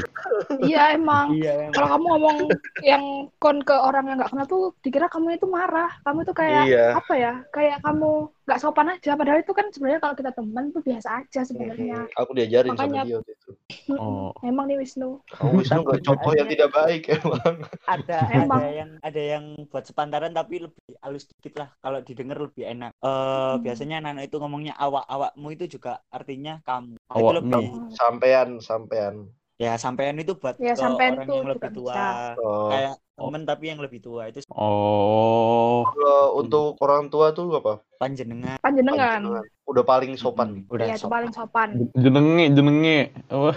Iya 0.61 0.83
emang. 1.01 1.27
Iya, 1.33 1.73
Kalau 1.73 1.87
kamu 1.97 2.05
ngomong 2.13 2.37
yang 2.85 3.03
kon 3.41 3.57
ke 3.65 3.73
orang 3.73 4.05
yang 4.05 4.21
nggak 4.21 4.31
kenal 4.37 4.45
tuh 4.45 4.63
dikira 4.85 5.09
kamu 5.09 5.33
itu 5.33 5.49
marah. 5.49 5.89
Kamu 6.05 6.21
itu 6.21 6.33
kayak 6.37 6.63
Iya. 6.69 6.85
apa 6.93 7.13
ya? 7.17 7.33
Kayak 7.49 7.81
kamu 7.81 8.29
nggak 8.47 8.59
sopan 8.59 8.87
aja. 8.89 9.11
Padahal 9.13 9.43
itu 9.43 9.51
kan 9.51 9.67
sebenarnya 9.67 9.99
kalau 9.99 10.15
kita 10.15 10.31
teman 10.31 10.71
tuh 10.71 10.79
biasa 10.79 11.19
aja 11.19 11.41
sebenarnya. 11.43 12.07
Mhm. 12.07 12.15
Aku 12.15 12.31
diajarin 12.31 12.71
Makanya- 12.71 13.03
sama 13.03 13.05
dia 13.05 13.15
waktu 13.19 13.33
itu. 13.33 13.49
Mm-mm. 13.87 13.99
Oh. 13.99 14.31
Emang 14.41 14.65
nih 14.65 14.77
Wisnu. 14.77 15.19
Kamu 15.29 15.51
bisa 15.57 15.73
nggak 15.75 15.99
contoh 16.01 16.31
yang 16.31 16.47
tidak 16.47 16.69
baik 16.71 17.01
emang. 17.19 17.55
ada 17.85 18.17
Emang. 18.39 18.59
ada 18.59 18.69
yang 18.71 18.89
ada 19.03 19.21
yang 19.21 19.43
buat 19.67 19.83
sepantaran 19.83 20.31
tapi 20.31 20.63
lebih 20.63 20.79
halus 20.97 21.27
dikit 21.27 21.59
lah 21.59 21.69
kalau 21.77 21.99
didengar 21.99 22.39
lebih 22.39 22.63
enak. 22.63 22.95
Eh 22.95 23.07
Hmm. 23.07 23.59
biasanya 23.59 23.99
anak 23.99 24.25
itu 24.25 24.37
ngomongnya 24.37 24.73
awak 24.73 25.03
awakmu 25.05 25.47
itu 25.51 25.67
juga 25.69 25.99
artinya 26.07 26.63
kamu. 26.63 26.95
Awakmu. 27.05 27.35
lebih 27.37 27.65
Sampean, 27.93 28.49
sampean. 28.59 29.27
Ya 29.57 29.73
sampean 29.75 30.17
itu 30.17 30.33
buat 30.33 30.55
Ya, 30.57 30.73
ke 30.73 30.79
sampean 30.79 31.17
orang 31.17 31.25
itu 31.25 31.33
yang 31.33 31.47
lebih 31.49 31.69
tua. 31.73 31.93
bisa. 31.93 32.05
Oh. 32.37 32.69
Kayak 32.69 32.93
temen 33.17 33.41
tapi 33.43 33.63
yang 33.67 33.79
lebih 33.81 33.99
tua 33.99 34.21
itu 34.29 34.39
Oh. 34.53 35.81
Kalau 35.83 36.37
untuk 36.37 36.77
orang 36.79 37.09
tua 37.09 37.33
tuh 37.33 37.49
apa? 37.53 37.81
panjenengan. 37.97 38.61
Panjenengan. 38.61 39.41
Udah 39.65 39.83
paling 39.83 40.13
sopan. 40.13 40.61
Hmm, 40.61 40.69
udah 40.69 40.85
itu 40.87 41.01
sopan. 41.01 41.11
paling 41.11 41.31
sopan. 41.33 41.69
Jenenge, 41.93 42.45
jenenge 42.53 42.97
apa? 43.27 43.51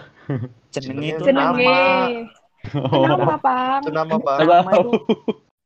Jenenge 0.73 1.07
itu 1.13 1.23
Jenenge. 1.23 1.37
nama. 1.37 1.61
Jenenge. 1.61 2.33
Nama, 3.07 3.37
Bang. 3.39 3.81
Itu 3.81 3.91
nama 3.91 4.13
apa? 4.17 4.33
Nama 4.39 4.71
itu 4.75 4.91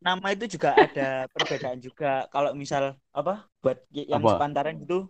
nama 0.00 0.26
itu 0.30 0.44
juga 0.48 0.76
ada 0.76 1.24
perbedaan 1.28 1.78
juga. 1.78 2.12
Kalau 2.28 2.52
misal 2.52 2.82
apa 3.10 3.48
buat 3.58 3.80
yang 3.90 4.20
Apa? 4.20 4.36
sepantaran 4.36 4.76
itu 4.76 5.08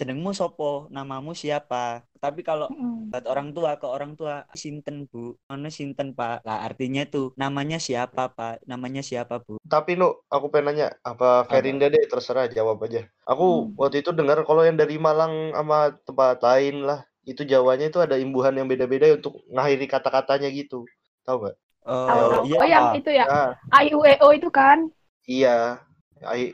jenengmu 0.00 0.30
sopo 0.40 0.64
namamu 0.94 1.32
siapa 1.42 1.76
tapi 2.24 2.40
kalau 2.48 2.66
Mm-mm. 2.72 3.10
buat 3.12 3.24
orang 3.32 3.48
tua 3.56 3.70
ke 3.80 3.86
orang 3.96 4.12
tua 4.18 4.34
sinten 4.62 4.96
bu 5.10 5.18
mana 5.50 5.68
sinten 5.78 6.08
pak 6.18 6.40
lah 6.46 6.58
artinya 6.68 7.02
tuh 7.14 7.24
namanya 7.42 7.76
siapa 7.86 8.22
pak 8.36 8.52
namanya 8.70 9.02
siapa 9.10 9.34
bu 9.44 9.52
Tapi 9.70 9.94
nu, 10.00 10.08
aku 10.34 10.46
pengen 10.50 10.66
nanya, 10.74 10.88
apa 11.06 11.46
Ferinda 11.46 11.86
deh 11.94 12.02
terserah 12.10 12.50
jawab 12.50 12.82
aja. 12.86 13.06
Aku 13.30 13.70
Hmm. 13.70 13.78
waktu 13.78 14.02
itu 14.02 14.10
dengar 14.10 14.42
kalau 14.48 14.62
yang 14.66 14.74
dari 14.74 14.98
Malang 14.98 15.54
sama 15.54 15.94
tempat 16.06 16.42
lain 16.42 16.82
lah, 16.88 17.00
itu 17.22 17.42
Jawanya 17.46 17.86
itu 17.86 17.98
ada 18.02 18.16
imbuhan 18.18 18.54
yang 18.58 18.66
beda-beda 18.66 19.06
untuk 19.14 19.38
ngakhiri 19.54 19.86
kata-katanya 19.86 20.48
gitu. 20.50 20.82
Tahu 21.22 21.36
nggak? 21.46 21.56
oh 21.86 22.42
iya 22.50 22.58
Oh 22.60 22.66
yang 22.66 22.86
itu 22.98 23.10
ya, 23.14 23.24
Nah, 23.30 23.48
IUEO 23.82 24.28
itu 24.34 24.48
kan. 24.50 24.78
iya. 25.30 25.78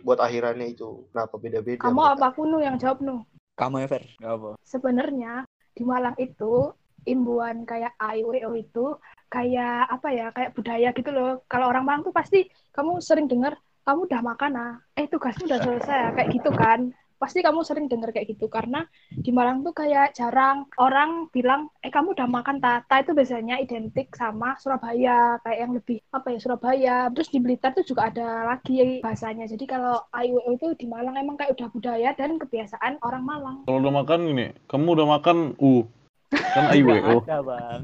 Buat 0.06 0.18
akhirannya 0.22 0.66
itu. 0.76 1.08
Kenapa 1.10 1.34
beda-beda? 1.40 1.80
Kamu 1.82 2.02
apa 2.04 2.24
aku 2.30 2.40
nu 2.46 2.58
yang 2.62 2.76
jawab 2.78 2.98
nu? 3.02 3.16
Kamu 3.56 3.82
ya 3.82 3.88
Fer 3.88 4.04
Gak 4.20 4.32
apa. 4.36 4.50
Sebenarnya 4.62 5.32
di 5.72 5.82
Malang 5.82 6.16
itu 6.20 6.70
imbuhan 7.08 7.64
kayak 7.64 7.96
IUEO 7.96 8.52
itu 8.54 8.86
kayak 9.32 9.88
apa 9.88 10.08
ya 10.12 10.26
kayak 10.30 10.52
budaya 10.52 10.88
gitu 10.92 11.10
loh. 11.10 11.42
Kalau 11.48 11.72
orang 11.72 11.88
Malang 11.88 12.02
tuh 12.04 12.14
pasti 12.14 12.44
kamu 12.76 13.00
sering 13.00 13.26
dengar 13.26 13.56
kamu 13.88 14.06
udah 14.06 14.20
makan 14.20 14.52
ah? 14.58 14.74
Eh 14.98 15.08
tugasmu 15.08 15.48
udah 15.48 15.60
selesai 15.62 15.98
ah." 15.98 16.10
kayak 16.12 16.28
gitu 16.36 16.50
kan 16.52 16.92
pasti 17.16 17.40
kamu 17.40 17.60
sering 17.66 17.86
dengar 17.90 18.12
kayak 18.12 18.32
gitu. 18.32 18.46
Karena 18.48 18.84
di 19.10 19.30
Malang 19.34 19.64
tuh 19.66 19.72
kayak 19.72 20.16
jarang 20.16 20.68
orang 20.80 21.28
bilang 21.32 21.68
eh 21.80 21.90
kamu 21.90 22.16
udah 22.16 22.28
makan 22.28 22.60
ta 22.62 22.84
ta 22.86 23.02
itu 23.02 23.12
biasanya 23.12 23.60
identik 23.60 24.12
sama 24.14 24.54
Surabaya 24.60 25.40
kayak 25.42 25.58
yang 25.58 25.72
lebih 25.74 25.98
apa 26.12 26.32
ya 26.32 26.38
Surabaya. 26.38 26.96
Terus 27.12 27.28
di 27.32 27.38
Blitar 27.42 27.72
tuh 27.74 27.84
juga 27.84 28.08
ada 28.08 28.46
lagi 28.56 29.00
bahasanya. 29.02 29.48
Jadi 29.48 29.64
kalau 29.66 30.04
IUEO 30.12 30.56
itu 30.56 30.66
di 30.76 30.86
Malang 30.88 31.16
emang 31.18 31.36
kayak 31.40 31.56
udah 31.56 31.68
budaya 31.72 32.10
dan 32.14 32.38
kebiasaan 32.40 33.02
orang 33.02 33.22
Malang. 33.24 33.56
Kalau 33.66 33.78
udah 33.82 33.94
makan 34.04 34.18
gini, 34.30 34.46
kamu 34.70 34.88
udah 34.96 35.06
makan 35.18 35.38
U. 35.58 35.84
Kan 36.32 36.72
IWO. 36.78 37.22
Ada 37.22 37.38
bang. 37.42 37.82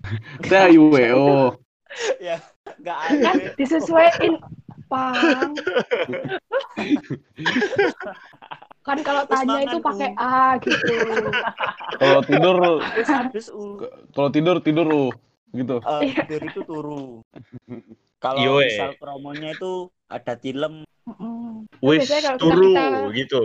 Saya 0.48 0.72
IWO. 0.72 1.54
ya 2.26 2.36
gak 2.82 2.98
kan 2.98 3.38
ada. 3.38 3.54
disesuaiin 3.54 4.34
pang 4.90 5.54
kan 8.84 9.00
kalau 9.00 9.24
Terus 9.24 9.40
tanya 9.48 9.60
itu 9.64 9.78
pakai 9.80 10.10
a 10.20 10.60
gitu. 10.60 10.92
Kalau 12.04 12.20
tidur 12.20 12.56
terus 12.92 13.08
habis 13.08 13.46
u. 13.48 13.80
kalau 14.12 14.28
tidur 14.28 14.56
tidur 14.60 14.86
U 14.86 15.04
gitu. 15.56 15.80
Eh, 15.80 16.12
tidur 16.12 16.42
itu 16.44 16.60
turu. 16.68 17.04
Kalau 18.24 18.60
misal 18.60 18.92
promonya 19.00 19.56
itu 19.56 19.88
ada 20.08 20.36
tilem. 20.36 20.84
Wis 21.80 22.08
turu 22.36 22.72
kita- 22.76 23.12
gitu. 23.16 23.40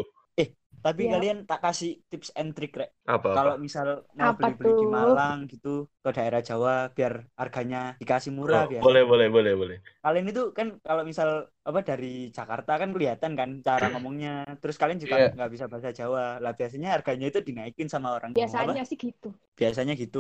Tapi 0.85 1.01
Iya. 1.03 1.11
kalian 1.13 1.37
tak 1.49 1.59
kasih 1.65 1.89
tips 2.09 2.29
and 2.39 2.49
trick 2.55 2.71
rek 2.79 2.89
Apa? 3.07 3.29
kalau 3.35 3.53
misal 3.65 3.87
mau 4.19 4.31
Apa 4.31 4.37
beli-beli 4.37 4.71
di 4.81 4.85
tuh? 4.85 4.93
Malang 4.95 5.37
gitu 5.51 5.67
ke 6.03 6.09
daerah 6.17 6.41
Jawa 6.49 6.73
biar 6.95 7.13
harganya 7.39 7.77
dikasih 8.01 8.31
murah 8.37 8.63
Oh, 8.63 8.67
biar 8.71 8.85
boleh, 8.85 9.03
boleh, 9.09 9.27
boleh, 9.35 9.53
boleh. 9.61 9.77
kalian 10.03 10.25
itu 10.31 10.41
kan 10.57 10.67
kalau 10.87 11.03
misal 11.09 11.29
apa 11.69 11.79
dari 11.89 12.07
Jakarta 12.37 12.71
kan 12.81 12.89
kelihatan 12.95 13.31
kan 13.39 13.49
cara 13.67 13.85
ngomongnya 13.91 14.29
terus 14.61 14.75
kalian 14.81 14.99
juga 15.03 15.15
Iya. 15.19 15.27
nggak 15.35 15.49
bisa 15.53 15.65
bahasa 15.71 15.89
Jawa 15.99 16.21
lah 16.43 16.51
biasanya 16.59 16.87
harganya 16.95 17.25
itu 17.31 17.39
dinaikin 17.47 17.87
sama 17.93 18.07
orang 18.17 18.31
apa? 18.31 18.39
biasanya 18.39 18.81
sih 18.89 18.97
gitu 19.05 19.27
biasanya 19.59 19.93
gitu 20.03 20.19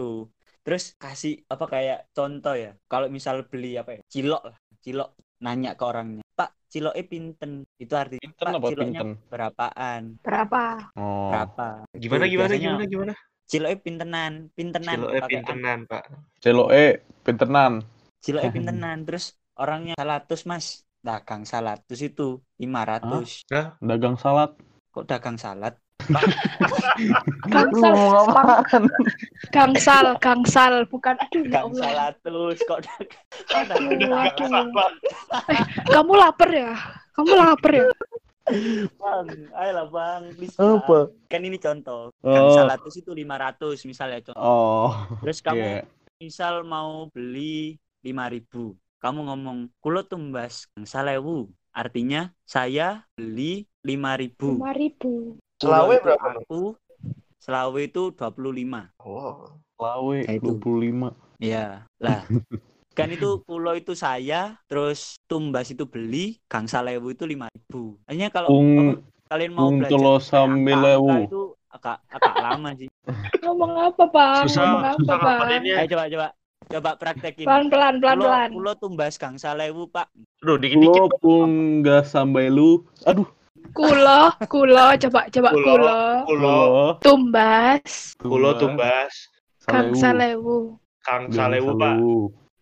terus 0.63 0.83
kasih 1.03 1.33
apa 1.53 1.65
kayak 1.73 1.97
contoh 2.15 2.53
ya 2.63 2.69
kalau 2.91 3.07
misal 3.17 3.35
beli 3.51 3.67
apa 3.81 3.91
ya 3.97 4.01
cilok 4.13 4.41
lah 4.51 4.57
cilok 4.83 5.09
nanya 5.45 5.69
ke 5.79 5.83
orangnya 5.91 6.23
pak 6.39 6.49
ciloknya 6.71 7.03
pinten 7.11 7.51
itu 7.83 7.93
artinya 8.01 8.21
Pinten 8.23 8.47
apa 8.57 8.67
ciloknya 8.69 9.01
pinten? 9.01 9.09
berapaan 9.31 10.01
berapa 10.25 10.61
Oh. 10.99 11.29
berapa 11.31 11.65
Gimana, 12.03 12.25
Tuh, 12.25 12.31
gimana, 12.33 12.53
biasanya 12.53 12.63
gimana, 12.63 12.83
gimana? 12.93 13.13
ciloknya 13.51 13.77
pintenan 13.85 14.33
pintenan 14.57 14.99
A. 15.09 15.19
pintenan, 15.31 15.79
Pak. 15.89 16.03
Celo 16.43 16.63
E 16.71 16.85
pintenan. 17.25 17.73
ciloknya 18.25 18.51
pintenan 18.55 18.97
terus 19.07 19.25
orangnya 19.59 19.93
100 19.99 20.41
mas 20.49 20.65
dagang 21.07 21.43
100 21.47 21.99
itu 22.09 22.27
500 22.59 23.47
Dagang 23.79 24.15
salad. 24.19 24.51
kok 24.93 25.05
dagang 25.09 25.37
salad 25.39 25.73
gangsal 27.45 27.93
apaan? 28.25 28.83
gangsal 29.49 30.05
gangsal 30.17 30.73
bukan 30.85 31.15
aduh 31.17 31.43
ya 31.43 31.63
Allah 31.63 32.13
100 32.17 32.59
kok 32.61 32.79
Aduh, 33.49 34.09
aduh. 34.09 34.49
Eh, 35.49 35.63
kamu 35.87 36.13
lapar 36.13 36.49
ya 36.49 36.73
kamu 37.13 37.31
lapar 37.35 37.71
ya 37.73 37.87
bang 38.91 39.25
ayolah 39.53 39.85
bang 39.87 40.21
please 40.33 40.55
bang. 40.55 40.75
Apa? 40.75 40.99
kan 41.27 41.41
ini 41.41 41.57
contoh 41.57 42.09
Oh. 42.19 42.33
Gang 42.33 42.49
100 42.81 42.89
itu 42.95 43.11
500 43.13 43.85
misalnya 43.85 44.19
contoh 44.23 44.41
Oh. 44.41 44.91
terus 45.21 45.39
kamu 45.39 45.61
Iya. 45.61 45.81
misal 46.19 46.53
mau 46.63 47.07
beli 47.07 47.77
5000 48.01 48.73
kamu 48.97 49.19
ngomong 49.23 49.57
kulo 49.79 50.03
tumbas 50.03 50.67
gangsal 50.71 51.07
ewu 51.07 51.37
artinya 51.69 52.33
saya 52.43 53.05
beli 53.13 53.69
5000 53.85 54.57
lima 54.57 54.73
ribu 54.73 55.37
Selawe 55.59 55.95
berapa? 55.99 56.39
aku 56.39 56.71
selawe 57.35 57.79
itu 57.79 58.15
25 58.15 58.95
Oh. 58.99 59.51
Lawe 59.75 60.23
Ya, 60.23 60.35
itu. 60.35 60.55
25. 60.55 61.15
Iya, 61.39 61.65
lah. 61.97 62.23
kan 62.97 63.07
itu 63.07 63.39
pulau 63.43 63.71
itu 63.71 63.95
saya, 63.95 64.59
terus 64.67 65.15
tumbas 65.23 65.67
itu 65.67 65.83
beli, 65.83 66.35
gangsal 66.47 66.83
ewu 66.89 67.11
itu 67.11 67.23
lima 67.23 67.47
ribu. 67.47 67.95
Hanya 68.03 68.27
kalau 68.27 68.51
Ung 68.51 68.99
kalian 69.27 69.55
mau 69.55 69.67
ung 69.67 69.79
belajar 69.79 69.95
telo 69.95 70.13
angka- 70.13 70.25
sambil 70.25 70.79
angka 70.79 70.95
ewu. 70.95 71.07
itu 71.23 71.41
agak 71.69 71.97
agak 72.07 72.35
lama 72.37 72.69
sih. 72.75 72.87
ngomong 73.43 73.71
apa 73.77 74.03
bang 74.11 74.43
Susah, 74.43 74.63
ngomong 74.63 74.83
apa 74.83 74.97
susah 74.97 75.15
ngapalinnya. 75.17 75.75
Ayo 75.79 75.87
coba 75.87 76.03
coba 76.07 76.27
coba 76.69 76.91
praktekin. 76.99 77.45
pelan 77.47 77.65
pelan 77.67 77.93
pelan 77.97 78.15
Pulau, 78.15 78.27
pelan 78.27 78.49
pulau 78.51 78.73
tumbas 78.75 79.15
gangsal 79.15 79.59
ewu 79.63 79.87
pak. 79.87 80.11
Aduh, 80.43 80.55
dikit-dikit. 80.55 81.19
Pungga 81.19 82.03
sampai 82.03 82.47
lu. 82.47 82.83
Aduh. 83.03 83.27
Kulo 83.71 84.21
kulo 84.47 84.85
coba 84.97 85.21
coba 85.29 85.49
Kulo. 85.53 85.73
kulo 85.75 85.99
Kulo, 86.25 86.57
tumbas 86.99 88.13
kulo 88.17 88.49
tumbas, 88.55 89.13
kang 89.65 89.93
salewu 89.93 90.75
Kang 90.99 91.31
Salewu, 91.31 91.73
Pak. 91.79 91.95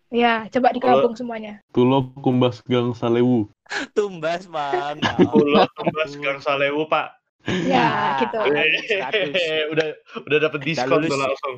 ya 0.08 0.46
coba 0.48 0.72
digabung 0.72 1.18
semuanya 1.18 1.60
Tulo 1.76 2.14
kumbas 2.22 2.64
gang 2.64 2.94
salewu. 2.96 3.50
Tumbas 3.92 4.48
bang. 4.48 5.04
Ya 5.04 5.16
Kulo 5.28 5.68
tumbas 5.76 6.16
Kang 6.24 6.40
Salewu, 6.40 6.88
Pak. 6.88 7.18
ya 7.44 8.22
gitu 8.24 8.40
Seratus. 8.88 9.36
udah 9.74 9.88
udah 10.24 10.38
dapat 10.48 10.60
diskon 10.64 11.02
tuh 11.04 11.18
langsung. 11.20 11.56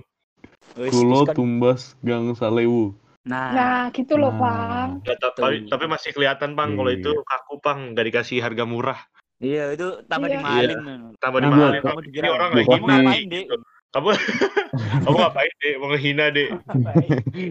Kulo 0.74 1.30
tumbas 1.30 1.94
gang 2.02 2.34
salewu. 2.34 2.96
Nah, 3.28 3.52
nah 3.54 3.82
gitu 3.94 4.16
loh 4.18 4.34
Nah. 4.34 4.40
bang 4.42 4.90
Ya, 5.06 5.16
tapi, 5.20 5.68
tapi 5.70 5.86
masih 5.86 6.16
kelihatan, 6.16 6.56
Bang, 6.58 6.74
kalau 6.74 6.90
Iya. 6.90 7.04
itu 7.04 7.12
kaku, 7.22 7.54
Bang, 7.62 7.94
gak 7.94 8.08
dikasih 8.08 8.40
harga 8.42 8.64
murah. 8.66 8.98
Iya 9.40 9.72
itu 9.72 9.88
tambah 10.06 10.28
Iya. 10.28 10.36
dimahalin. 10.38 10.80
Tambah 11.18 11.40
Nah, 11.40 11.46
dimahalin, 11.46 11.72
gua- 11.72 11.82
Bang. 11.82 11.84
Kamu 11.90 12.02
dikira 12.04 12.28
orang 12.30 12.50
lagi 12.52 12.68
ngapain, 12.70 13.26
Dek? 13.26 13.44
gitu. 13.46 13.56
Kamu 13.90 14.08
kamu 15.04 15.16
ngapain, 15.18 15.54
Dek? 15.58 15.74
Mau 15.78 15.88
ngehina, 15.90 16.26
Dek? 16.30 16.50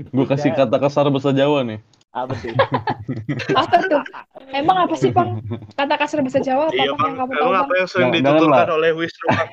Gue 0.06 0.26
kasih 0.26 0.50
kata 0.52 0.76
kasar 0.76 1.08
bahasa 1.08 1.30
Jawa 1.30 1.64
nih. 1.64 1.80
Apa 2.08 2.32
tuh? 2.34 2.52
apa 3.60 3.74
tuh 3.82 4.00
emang 4.50 4.78
apa 4.80 4.94
sih 4.94 5.10
bang 5.10 5.44
kata 5.74 5.94
kasar 5.94 6.18
bahasa 6.20 6.40
Jawa 6.40 6.66
apa 6.66 6.74
Iya, 6.74 6.88
yang 6.88 6.96
kamu 6.96 7.32
tahu 7.34 7.52
apa 7.52 7.72
yang 7.74 7.86
sering 7.86 8.10
dituturkan 8.10 8.68
oleh 8.70 8.90
Wisnu, 8.92 9.26
Bang? 9.28 9.50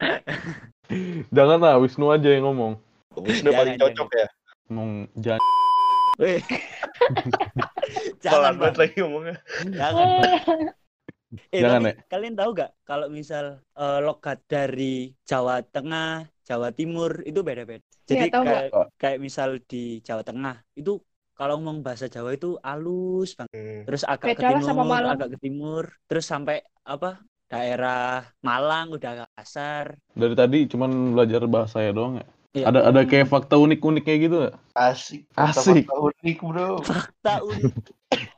Jangan 1.36 1.58
lah 1.58 1.76
Wisnu 1.76 2.08
aja 2.08 2.28
yang 2.28 2.44
ngomong. 2.46 2.76
Wisnu 3.14 3.50
paling 3.50 3.76
cocok 3.76 4.08
ya. 4.12 4.26
Ngomong 4.66 4.90
jangan. 5.16 5.40
Jangan, 8.22 8.52
banget 8.56 8.76
lagi 8.78 8.94
ngomongnya. 9.00 9.36
Jangan. 9.66 10.72
Eh, 11.48 11.60
Jangan, 11.64 11.80
tapi 11.80 11.88
ya. 11.88 11.94
kalian 12.12 12.34
tahu 12.36 12.50
gak 12.52 12.70
kalau 12.84 13.06
misal 13.08 13.44
eh, 13.72 13.98
logat 14.04 14.38
dari 14.44 15.16
Jawa 15.24 15.64
Tengah, 15.64 16.28
Jawa 16.44 16.68
Timur 16.76 17.24
itu 17.24 17.40
beda-beda. 17.40 17.80
Jadi 18.04 18.28
Iya, 18.28 18.34
tahu 18.34 18.44
kayak 18.44 18.68
kayak 19.00 19.18
misal 19.22 19.48
di 19.64 20.02
Jawa 20.04 20.22
Tengah 20.26 20.56
itu 20.76 21.00
kalau 21.32 21.56
ngomong 21.58 21.80
bahasa 21.80 22.06
Jawa 22.06 22.36
itu 22.36 22.60
halus 22.60 23.32
banget. 23.32 23.54
Hmm. 23.56 23.82
Terus 23.88 24.02
agak 24.04 24.36
ke 24.36 24.44
Beda 24.44 24.48
timur, 24.52 24.66
sama 24.68 24.82
Malang. 24.84 25.12
agak 25.16 25.28
ke 25.32 25.38
timur, 25.40 25.84
terus 26.04 26.24
sampai 26.28 26.60
apa? 26.84 27.22
Daerah 27.48 28.24
Malang 28.40 28.92
udah 28.92 29.10
agak 29.16 29.30
kasar. 29.36 29.86
Dari 30.12 30.34
tadi 30.36 30.58
cuman 30.68 31.16
belajar 31.16 31.44
bahasa 31.48 31.80
ya 31.80 31.92
doang 31.92 32.20
ya. 32.20 32.26
Iya. 32.52 32.64
Ada 32.68 32.80
ada 32.92 33.00
kayak 33.08 33.32
fakta 33.32 33.56
unik-unik 33.56 34.02
kayak 34.04 34.20
gitu 34.28 34.36
gak? 34.44 34.54
Asik. 34.76 35.24
Asik. 35.32 35.88
Fakta-fakta 35.88 35.94
unik, 36.20 36.36
Bro. 36.44 36.68
Fakta 36.84 37.34
unik, 37.40 37.72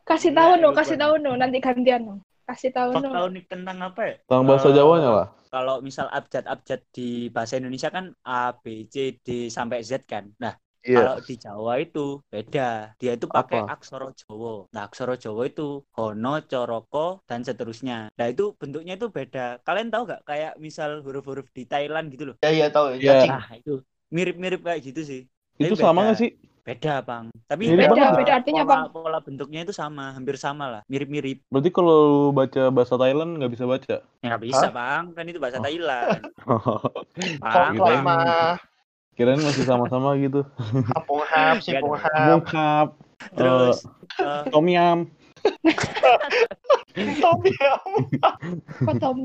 kasih 0.06 0.30
tahu 0.30 0.52
no 0.62 0.70
lupa. 0.70 0.86
kasih 0.86 0.96
tahu 1.00 1.14
no 1.18 1.34
nanti 1.34 1.58
gantian 1.58 2.02
no 2.06 2.14
kasih 2.48 2.70
tahu 2.76 2.88
fakta 2.96 3.18
unik 3.28 3.44
tentang 3.52 3.76
apa 3.88 4.00
ya? 4.08 4.14
Tentang 4.28 4.44
bahasa 4.48 4.68
Eh, 4.70 4.76
Jawanya 4.78 5.10
lah. 5.18 5.26
Kalau 5.54 5.76
misal 5.86 6.06
abjad-abjad 6.10 6.80
di 6.90 7.30
bahasa 7.30 7.54
Indonesia 7.60 7.88
kan 7.96 8.10
A, 8.26 8.50
B, 8.58 8.90
C, 8.90 9.14
D 9.22 9.28
sampai 9.56 9.78
Z 9.86 10.02
kan. 10.04 10.26
Nah, 10.42 10.54
Iya. 10.84 11.00
Kalau 11.00 11.16
di 11.24 11.34
Jawa 11.40 11.72
itu 11.80 12.20
beda. 12.28 12.92
Dia 13.00 13.12
itu 13.16 13.24
pakai 13.24 13.64
Apa? 13.64 13.72
aksara 13.72 14.12
Jawa. 14.20 14.68
Nah, 14.68 14.82
aksara 14.84 15.16
Jawa 15.16 15.48
itu 15.48 15.80
Hono, 15.96 16.44
Coroko, 16.44 17.24
dan 17.24 17.40
seterusnya. 17.40 18.12
Nah, 18.12 18.26
itu 18.28 18.52
bentuknya 18.60 18.92
itu 19.00 19.08
beda. 19.08 19.64
Kalian 19.64 19.88
tahu 19.88 20.02
nggak 20.04 20.22
kayak 20.28 20.52
misal 20.60 21.00
huruf-huruf 21.00 21.48
di 21.56 21.64
Thailand 21.64 22.12
gitu 22.12 22.24
loh. 22.28 22.36
Iya 22.44 22.50
iya 22.52 22.66
tahu. 22.68 22.86
Iya. 23.00 23.16
Cacing. 23.16 23.32
Nah, 23.32 23.46
itu 23.56 23.72
mirip-mirip 24.12 24.60
kayak 24.60 24.80
gitu 24.84 25.00
sih. 25.08 25.20
Itu 25.56 25.72
Tapi 25.72 25.80
sama 25.80 26.04
beda. 26.04 26.04
nggak 26.04 26.18
sih? 26.20 26.30
Beda, 26.64 27.04
Bang. 27.04 27.28
Tapi 27.44 27.68
Mirip 27.68 27.92
Beda, 27.92 28.16
beda 28.16 28.32
artinya, 28.40 28.64
pola, 28.64 28.72
Bang. 28.72 28.84
pola 28.88 29.18
bentuknya 29.20 29.60
itu 29.62 29.70
sama, 29.70 30.16
hampir 30.16 30.40
sama 30.40 30.64
lah. 30.66 30.82
Mirip-mirip. 30.88 31.44
Berarti 31.52 31.68
kalau 31.68 32.00
baca 32.32 32.72
bahasa 32.72 32.96
Thailand 32.96 33.36
nggak 33.36 33.52
bisa 33.52 33.64
baca. 33.68 33.96
Ya 34.00 34.26
nggak 34.32 34.42
bisa, 34.42 34.66
Bang. 34.72 35.12
Kan 35.12 35.28
itu 35.28 35.36
bahasa 35.36 35.60
Oh. 35.60 35.64
Thailand. 35.68 36.20
Kok 36.40 36.64
Bang, 37.44 37.72
Kirain- 37.76 38.00
Bang. 38.00 38.00
lama 38.00 38.18
Kirain 39.16 39.38
masih 39.38 39.62
sama-sama 39.62 40.16
gitu. 40.16 40.40
kampung 40.96 41.22
hap, 41.28 41.60
si 41.60 41.70
Nggak 41.70 41.82
pung 41.84 41.94
ada. 41.94 42.08
hap. 42.08 42.26
Bungkap, 42.32 42.88
Terus 43.36 43.76
eh, 44.18 44.42
tom 44.48 44.66
yum. 44.66 44.98
Tom. 47.20 47.38
Kok 48.80 48.94
tom? 48.98 49.16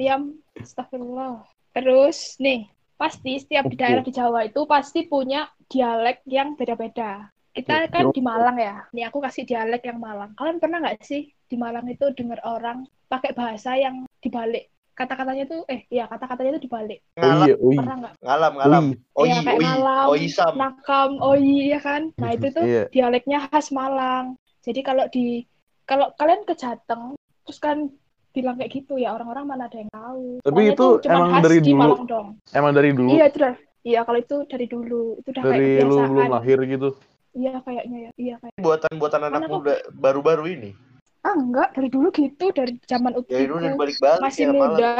Astagfirullah. 0.59 1.47
Terus 1.71 2.35
nih, 2.37 2.67
pasti 2.99 3.39
setiap 3.39 3.71
di 3.71 3.75
Oke. 3.75 3.81
daerah 3.81 4.03
di 4.03 4.11
Jawa 4.11 4.39
itu 4.43 4.61
pasti 4.67 5.07
punya 5.07 5.47
dialek 5.71 6.27
yang 6.27 6.59
beda-beda. 6.59 7.31
Kita 7.55 7.87
Oke, 7.87 7.91
kan 7.95 8.03
di 8.11 8.21
Malang 8.21 8.57
ya. 8.59 8.75
Nih 8.91 9.07
aku 9.07 9.23
kasih 9.23 9.47
dialek 9.47 9.87
yang 9.87 10.03
Malang. 10.03 10.35
Kalian 10.35 10.59
pernah 10.59 10.83
nggak 10.83 10.99
sih 11.01 11.31
di 11.31 11.55
Malang 11.55 11.87
itu 11.87 12.11
dengar 12.11 12.43
orang 12.43 12.83
pakai 13.07 13.31
bahasa 13.31 13.79
yang 13.79 14.03
dibalik? 14.19 14.67
Kata-katanya 14.93 15.47
tuh, 15.47 15.63
eh 15.71 15.87
ya 15.87 16.11
kata-katanya 16.11 16.59
itu 16.59 16.67
dibalik. 16.67 16.99
Oh 17.15 17.23
Ngalam, 17.23 17.47
iya, 17.47 17.55
oi. 17.55 17.77
Pernah 17.79 17.95
nggak? 18.03 18.13
ngalam, 18.19 18.53
ngalam. 18.59 18.85
Oi. 19.15 19.27
ya 19.31 19.35
Oi, 19.39 19.45
kayak 19.47 19.55
oi, 19.55 19.63
malam, 19.63 20.05
oi 20.11 20.23
sam. 20.27 20.53
nakam, 20.59 21.11
oi 21.23 21.47
ya 21.71 21.79
kan. 21.79 22.01
Nah 22.19 22.29
itu 22.35 22.47
tuh 22.51 22.65
Iya. 22.67 22.83
dialeknya 22.91 23.39
khas 23.47 23.71
Malang. 23.71 24.35
Jadi 24.59 24.79
kalau 24.83 25.07
di 25.07 25.47
kalau 25.87 26.11
kalian 26.19 26.43
ke 26.43 26.51
Jateng 26.53 27.15
terus 27.47 27.63
kan 27.63 27.87
bilang 28.29 28.55
kayak 28.61 28.71
gitu 28.71 28.93
ya 29.01 29.09
orang-orang 29.17 29.45
mana 29.49 29.63
ada 29.65 29.77
yang 29.77 29.89
tahu. 29.89 30.39
Tapi 30.45 30.53
Soalnya 30.53 30.73
itu 30.75 30.87
cuman 31.01 31.17
emang 31.17 31.41
dari 31.41 31.57
dulu? 31.59 31.93
Dong. 32.05 32.27
Emang 32.53 32.71
dari 32.75 32.89
dulu, 32.93 33.09
Iya 33.09 33.25
itu 33.29 33.37
dah. 33.41 33.55
Iya 33.79 33.99
kalau 34.03 34.19
itu 34.19 34.37
dari 34.51 34.65
dulu 34.67 35.01
itu 35.23 35.27
udah 35.31 35.43
kayak 35.47 35.53
dari 35.55 35.65
lu 35.65 35.79
kebiasaan. 35.79 36.09
belum 36.11 36.29
lahir 36.29 36.59
gitu. 36.67 36.89
Iya 37.33 37.53
kayaknya 37.63 37.97
ya. 37.97 38.11
Iya 38.19 38.35
kayak. 38.43 38.53
Buatan-buatan 38.59 39.21
anak 39.25 39.41
Mana 39.41 39.47
muda 39.49 39.73
baru-baru 39.95 40.45
ini. 40.51 40.71
Ah 41.19 41.35
enggak 41.35 41.75
dari 41.75 41.89
dulu 41.91 42.07
gitu 42.15 42.45
dari 42.55 42.79
zaman 42.87 43.11
Ya 43.27 43.43
itu 43.43 43.51
udah 43.51 43.59
utuhku 43.59 43.79
balik-balik 43.79 44.21
masih 44.23 44.43
ya 44.43 44.51
malah. 44.51 44.59
muda. 44.71 44.93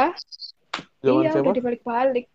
Zaman 1.00 1.20
iya 1.24 1.30
siapa? 1.32 1.44
udah 1.48 1.54
dibalik-balik. 1.56 2.26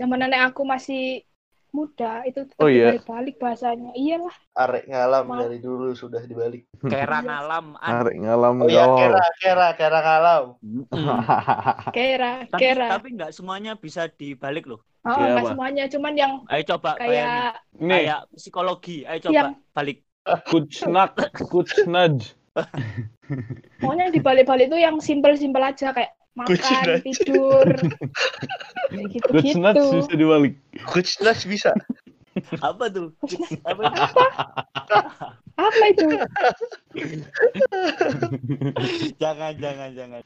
Zaman 0.00 0.16
nenek 0.24 0.40
aku 0.48 0.62
masih 0.64 1.27
muda 1.70 2.24
itu 2.24 2.42
tetap 2.42 2.58
Oh, 2.58 2.66
iya? 2.66 2.92
dibalik-balik 2.92 3.36
bahasanya. 3.36 3.90
Iyalah. 3.92 4.36
Arek 4.54 4.84
ngalam 4.86 5.24
Mal- 5.24 5.40
dari 5.42 5.58
dulu 5.58 5.92
sudah 5.92 6.22
dibalik. 6.22 6.64
kera 6.80 7.18
Iya. 7.18 7.26
ngalam. 7.26 7.66
Arek 7.76 8.16
ngalam 8.16 8.54
Oh 8.56 8.66
ya 8.66 8.82
galau. 8.82 8.96
kera, 8.96 9.26
kera, 9.36 9.68
kera 9.74 9.98
ngalam. 10.00 10.44
Kera, 11.92 12.32
Tapi 12.46 12.58
kera. 12.58 12.86
tapi 12.90 13.08
nggak 13.12 13.30
semuanya 13.30 13.72
bisa 13.74 14.08
dibalik 14.08 14.64
loh. 14.64 14.80
Oh, 15.02 15.14
Iya, 15.14 15.24
enggak 15.30 15.40
Pak. 15.40 15.50
semuanya 15.50 15.84
cuman 15.88 16.12
yang 16.14 16.32
Ayo 16.46 16.62
coba 16.66 16.90
bayangin. 16.94 17.08
kayak 17.08 17.52
Nih, 17.78 17.90
Kayak 17.94 18.20
psikologi. 18.34 18.96
Ayo 19.02 19.18
coba 19.22 19.34
Yang- 19.34 19.54
balik. 19.70 19.98
kucnak, 20.44 21.10
kucnaj. 21.42 22.16
Pokoknya 23.80 24.02
yang 24.04 24.14
dibalik-balik 24.14 24.66
itu 24.66 24.76
yang 24.76 24.96
simpel-simpel 24.98 25.62
aja 25.62 25.94
kayak 25.94 26.12
makan, 26.34 26.54
Kucing 26.54 27.02
tidur, 27.02 27.66
gitu-gitu. 29.10 29.82
bisa 29.96 30.12
dibalik. 30.12 30.54
Kucnas 30.88 31.44
bisa. 31.44 31.72
Apa 32.62 32.88
tuh? 32.88 33.12
Apa? 33.66 33.82
Apa? 33.92 34.24
Apa 35.58 35.84
itu? 35.90 36.06
jangan 39.18 39.52
jangan 39.58 39.90
jangan. 39.92 40.22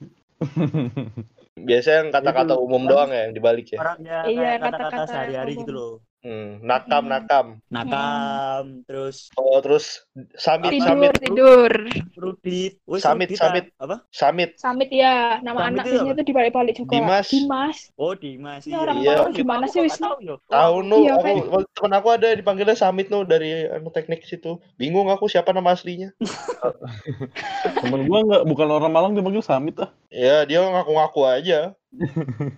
Biasanya 1.57 1.99
yang 2.05 2.11
kata-kata 2.13 2.55
umum 2.59 2.85
doang 2.85 3.11
ya 3.15 3.29
yang 3.31 3.35
dibalik 3.37 3.67
ya. 3.73 3.79
Orangnya 3.81 4.19
Iya, 4.27 4.51
kata-kata 4.59 4.69
kata-kata 4.93 5.03
sehari-hari 5.09 5.53
umum. 5.55 5.61
gitu 5.65 5.73
loh. 5.73 5.93
Hmm, 6.23 6.63
nakam, 6.63 7.03
Hmm. 7.03 7.11
nakam. 7.11 7.47
Nakam, 7.67 8.65
terus 8.87 9.27
Oh, 9.35 9.59
terus 9.59 10.07
samit, 10.33 10.71
Tidur, 10.71 10.87
samit, 10.87 11.13
tidur. 11.19 11.73
Rudit. 12.15 12.79
Wes, 12.87 13.03
Samit, 13.03 13.27
Rudit, 13.27 13.43
samit. 13.43 13.65
ah. 13.75 13.83
Apa? 13.83 13.97
samit. 14.09 14.51
Samit 14.55 14.87
ya, 14.89 15.43
nama 15.43 15.67
Samit 15.67 15.69
anak 15.69 15.83
itu 15.83 15.91
biasanya 15.91 16.07
apa? 16.07 16.15
itu 16.15 16.23
dibalik-balik 16.25 16.75
juga. 16.77 16.95
Dimas. 16.95 17.27
Dimas. 17.27 17.79
Oh, 17.97 18.15
Dimas. 18.15 18.63
Ini 18.63 18.75
orang 18.77 18.97
Iya. 18.97 19.11
Malang 19.19 19.35
gimana 19.35 19.65
sih, 19.67 19.83
Wisnu? 19.83 20.15
Tahu 20.47 20.77
nu, 20.81 20.97
Iya, 21.01 21.13
aku 21.13 21.27
kan? 21.27 21.67
temen 21.75 21.93
aku 21.93 22.09
ada 22.09 22.29
dipanggilnya 22.31 22.77
Samit 22.77 23.07
nu 23.09 23.23
dari 23.23 23.51
anu 23.67 23.91
teknik 23.91 24.23
situ. 24.23 24.63
Bingung 24.77 25.11
aku 25.11 25.27
siapa 25.27 25.51
nama 25.51 25.75
aslinya. 25.75 26.15
Temen 27.83 28.07
gua 28.07 28.19
nggak 28.23 28.43
bukan 28.47 28.69
orang 28.71 28.93
Malang 28.93 29.13
dipanggil 29.13 29.43
Samit 29.43 29.75
ah. 29.81 29.91
Ya, 30.09 30.47
dia 30.47 30.63
ngaku-ngaku 30.63 31.21
aja. 31.25 31.75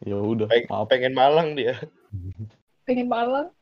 Ya 0.00 0.16
udah, 0.16 0.48
Peng- 0.48 0.64
maaf. 0.64 0.88
pengen 0.88 1.12
Malang 1.12 1.52
dia. 1.52 1.76
Pengen 2.90 3.06
Malang. 3.06 3.54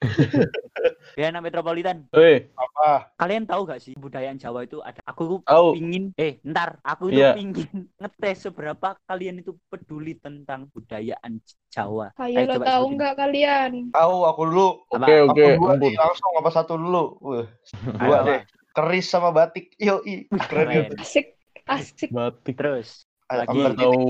Daerah 1.12 1.44
metropolitan. 1.44 2.08
Eh, 2.16 2.48
Apa? 2.56 3.12
Kalian 3.20 3.44
tahu 3.44 3.68
gak 3.68 3.84
sih 3.84 3.92
budayaan 3.92 4.40
Jawa 4.40 4.64
itu 4.64 4.80
ada? 4.80 5.04
Aku 5.04 5.44
Tahu. 5.44 5.76
pingin, 5.76 6.16
eh, 6.16 6.40
ntar 6.48 6.80
aku 6.80 7.12
itu 7.12 7.20
Iya. 7.20 7.36
pingin 7.36 7.52
ngetes 8.00 8.48
seberapa 8.48 8.96
kalian 9.04 9.44
itu 9.44 9.52
peduli 9.68 10.16
tentang 10.16 10.72
budayaan 10.72 11.44
Jawa. 11.68 12.16
Ayo 12.16 12.40
Ayo 12.40 12.48
lo 12.48 12.54
coba 12.56 12.64
tahu 12.72 12.84
nggak 12.96 13.14
kalian? 13.20 13.70
Tahu 13.92 14.16
aku 14.24 14.42
dulu. 14.48 14.68
Apa? 14.88 14.96
oke 14.96 15.14
oke, 15.28 15.44
nih 15.76 15.92
langsung 15.92 16.32
apa 16.40 16.48
satu 16.48 16.72
dulu. 16.80 17.04
Wah, 17.20 17.44
Ayo, 18.00 18.00
dua 18.00 18.16
apa? 18.16 18.28
deh. 18.32 18.40
Keris 18.72 19.06
sama 19.12 19.28
batik. 19.28 19.76
Yo, 19.76 20.00
i. 20.08 20.24
Keren 20.30 20.40
Keren. 20.40 20.72
gitu. 20.88 20.94
Asik, 21.04 21.26
asik. 21.68 22.08
Batik. 22.08 22.56
Terus 22.56 23.04
Lagi. 23.28 23.60
Tahu 23.76 24.00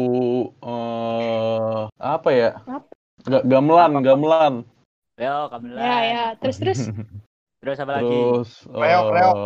eh 0.63 1.81
apa 1.99 2.29
ya? 2.31 2.51
Apa? 2.63 2.87
Ga- 3.27 3.43
gamelan, 3.43 3.99
gamelan. 3.99 4.55
Yo, 5.19 5.51
Kamelan. 5.51 5.83
Ya 5.83 5.97
ya, 6.05 6.25
terus 6.39 6.57
terus. 6.57 6.81
Terus 7.59 7.75
apa 7.77 7.91
lagi? 7.93 8.07
Terus 8.07 8.51
Reok, 8.65 8.79
eh, 9.03 9.15
reok. 9.19 9.37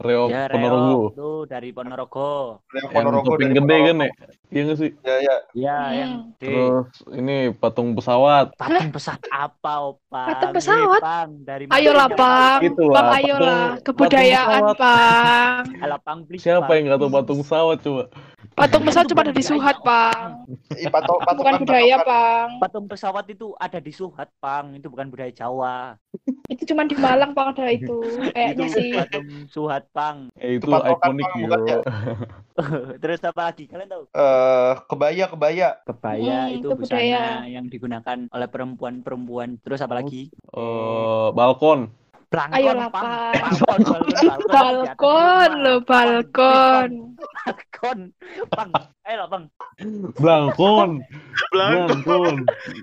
reok 0.00 0.28
Ya, 0.30 0.46
Ponorogo. 0.46 0.78
Reok 0.78 1.12
tuh 1.12 1.36
dari 1.44 1.68
Ponorogo. 1.74 2.30
Yang 2.70 2.78
Yang 2.78 2.92
Ponorogo 2.94 3.30
dari 3.34 3.42
gede 3.42 3.58
Ponorogo. 3.58 3.82
kan 3.82 3.96
ya? 3.98 4.10
Iya 4.46 4.60
nggak 4.62 4.78
sih? 4.78 4.90
Ya, 5.02 5.16
ya. 5.18 5.36
Ya, 5.50 5.74
Hmm. 5.76 5.90
yang 5.92 6.12
gede. 6.30 6.46
Terus 6.46 6.88
ini 7.12 7.36
patung 7.50 7.88
pesawat. 7.92 8.46
Patung 8.54 8.88
pesawat 8.88 9.22
apa, 9.28 9.72
Opa? 9.84 10.22
Patung 10.30 10.52
pesawat? 10.54 11.00
Pang, 11.02 11.30
dari 11.42 11.64
mana 11.66 11.74
Ayolah, 11.74 12.06
punya 12.06 12.18
Bang. 12.22 12.60
Itu 12.62 12.84
Bang, 12.86 13.02
lah, 13.02 13.18
ayolah. 13.18 13.62
Kebudayaan. 13.82 14.62
Alah, 15.82 15.98
Pang, 15.98 16.18
please, 16.22 16.38
Siapa 16.40 16.64
Pang. 16.64 16.74
yang 16.78 16.84
nggak 16.86 16.98
tahu 16.98 17.10
patung 17.10 17.38
pesawat 17.42 17.82
coba? 17.82 18.04
Patung 18.60 18.82
pesawat 18.84 19.06
cuma 19.08 19.20
ada 19.24 19.32
di 19.32 19.44
Suhat, 19.44 19.76
Bang. 19.80 20.30
Ih, 20.76 20.88
patung, 20.92 21.16
Bukan 21.16 21.26
patokan, 21.26 21.54
budaya, 21.64 21.96
patokan. 21.96 22.04
Bang. 22.04 22.48
Patung 22.60 22.86
pesawat 22.92 23.24
itu 23.32 23.46
ada 23.56 23.78
di 23.80 23.92
Suhat, 23.96 24.28
Pang. 24.36 24.76
Itu 24.76 24.86
bukan 24.92 25.08
budaya 25.08 25.32
Jawa. 25.32 25.96
Itu 26.50 26.62
cuma 26.68 26.84
di 26.84 26.96
Malang, 26.98 27.32
Bang, 27.32 27.56
ada 27.56 27.72
itu. 27.72 27.98
Kayaknya 28.36 28.66
itu 28.68 28.74
sih. 28.76 28.90
patung 28.92 29.28
Suhat, 29.48 29.82
Pang. 29.96 30.28
Eh, 30.36 30.60
itu 30.60 30.68
ikonik 30.68 31.28
bukan 31.40 31.60
ya? 31.64 31.78
Terus 33.02 33.20
apa 33.24 33.40
lagi? 33.48 33.64
Kalian 33.64 33.88
tahu? 33.88 34.04
Eh, 34.12 34.72
kebaya, 34.90 35.24
kebaya. 35.32 35.68
Kebaya 35.88 36.36
Hmm, 36.44 36.52
itu 36.52 36.68
itu 36.68 36.76
busana 36.76 37.00
budaya. 37.00 37.24
yang 37.48 37.66
digunakan 37.72 38.18
oleh 38.28 38.48
perempuan-perempuan. 38.52 39.56
Terus 39.64 39.80
apa 39.80 39.94
lagi? 39.96 40.28
Eh, 40.52 41.28
balkon. 41.32 41.88
Belangkon, 42.30 42.56
Ayolah, 42.62 42.88
Pang. 42.94 43.02
Pang. 43.02 43.54
Balkon, 43.58 44.02
balkon, 44.06 44.38
balkon. 44.46 44.46
Balkon, 44.46 45.50
lo 45.58 45.74
balkon. 45.82 46.90
Balkon. 47.18 47.98
Pang. 48.46 48.70
Ayo, 49.02 49.24
Pang. 49.26 49.44
Belangkon. 50.14 50.90
Belangkon. 51.50 52.34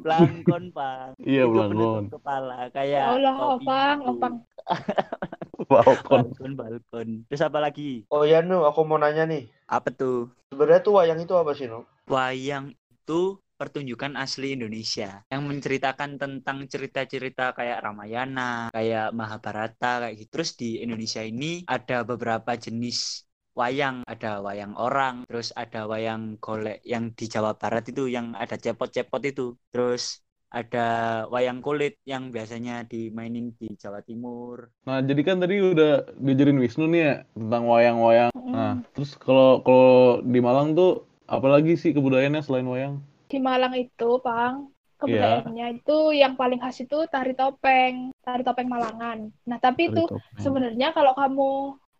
Belangkon, 0.03 0.63
Pang. 0.75 1.09
Iya, 1.23 1.47
Itu 1.47 1.51
belangkon. 1.55 2.03
penutup 2.03 2.19
kepala 2.19 2.67
kayak 2.75 2.91
Ya 2.91 3.07
Allah, 3.07 3.33
topi 3.33 3.47
opang, 3.55 3.97
gitu. 3.97 4.09
opang. 4.11 4.33
Balkon. 5.71 6.23
Balkon, 6.27 6.51
balkon. 6.53 7.07
Terus 7.31 7.41
apa 7.41 7.59
lagi? 7.59 8.03
Oh 8.11 8.27
ya, 8.27 8.43
Nu, 8.43 8.67
aku 8.67 8.83
mau 8.83 8.99
nanya 8.99 9.23
nih. 9.23 9.47
Apa 9.63 9.95
tuh? 9.95 10.27
Sebenarnya 10.51 10.83
tuh 10.83 10.99
wayang 10.99 11.23
itu 11.23 11.31
apa 11.33 11.55
sih, 11.55 11.71
Nu? 11.71 11.87
Wayang 12.05 12.75
itu 12.75 13.39
pertunjukan 13.57 14.13
asli 14.15 14.53
Indonesia 14.53 15.25
yang 15.33 15.49
menceritakan 15.49 16.21
tentang 16.21 16.69
cerita-cerita 16.69 17.57
kayak 17.57 17.81
Ramayana, 17.81 18.69
kayak 18.71 19.11
Mahabharata 19.11 20.07
kayak 20.07 20.15
gitu. 20.21 20.29
Terus 20.37 20.49
di 20.55 20.69
Indonesia 20.85 21.25
ini 21.25 21.65
ada 21.65 22.05
beberapa 22.05 22.53
jenis 22.53 23.27
wayang, 23.57 24.05
ada 24.05 24.39
wayang 24.45 24.77
orang, 24.77 25.25
terus 25.25 25.49
ada 25.57 25.89
wayang 25.89 26.37
golek 26.37 26.85
yang 26.85 27.09
di 27.17 27.25
Jawa 27.25 27.57
Barat 27.57 27.89
itu 27.89 28.05
yang 28.05 28.37
ada 28.37 28.53
cepot-cepot 28.53 29.21
itu. 29.25 29.57
Terus 29.73 30.21
ada 30.47 30.87
wayang 31.27 31.59
kulit 31.59 31.99
yang 32.07 32.31
biasanya 32.31 32.87
dimainin 32.87 33.51
di 33.57 33.73
Jawa 33.75 33.99
Timur. 34.05 34.71
Nah, 34.87 35.03
jadi 35.03 35.21
kan 35.25 35.43
tadi 35.43 35.59
udah 35.59 36.15
diajarin 36.15 36.61
Wisnu 36.61 36.87
nih 36.87 37.01
ya 37.03 37.15
tentang 37.35 37.63
wayang-wayang. 37.67 38.31
Mm. 38.31 38.53
Nah, 38.55 38.73
terus 38.95 39.19
kalau 39.19 39.59
kalau 39.65 40.23
di 40.23 40.39
Malang 40.39 40.77
tuh 40.77 41.03
apalagi 41.27 41.75
sih 41.75 41.91
kebudayaannya 41.91 42.45
selain 42.45 42.69
wayang? 42.69 42.95
Di 43.27 43.37
Malang 43.43 43.75
itu, 43.75 44.09
Bang, 44.23 44.71
kebudayaannya 44.97 45.67
itu 45.77 45.97
yang 46.17 46.33
paling 46.33 46.59
khas 46.63 46.81
itu 46.81 47.05
tari 47.13 47.37
topeng, 47.37 48.09
tari 48.25 48.41
topeng 48.41 48.67
Malangan. 48.67 49.29
Nah, 49.45 49.57
tapi 49.61 49.93
itu 49.93 50.03
Tari 50.09 50.17
topeng. 50.17 50.41
sebenarnya 50.41 50.87
kalau 50.95 51.13
kamu 51.13 51.51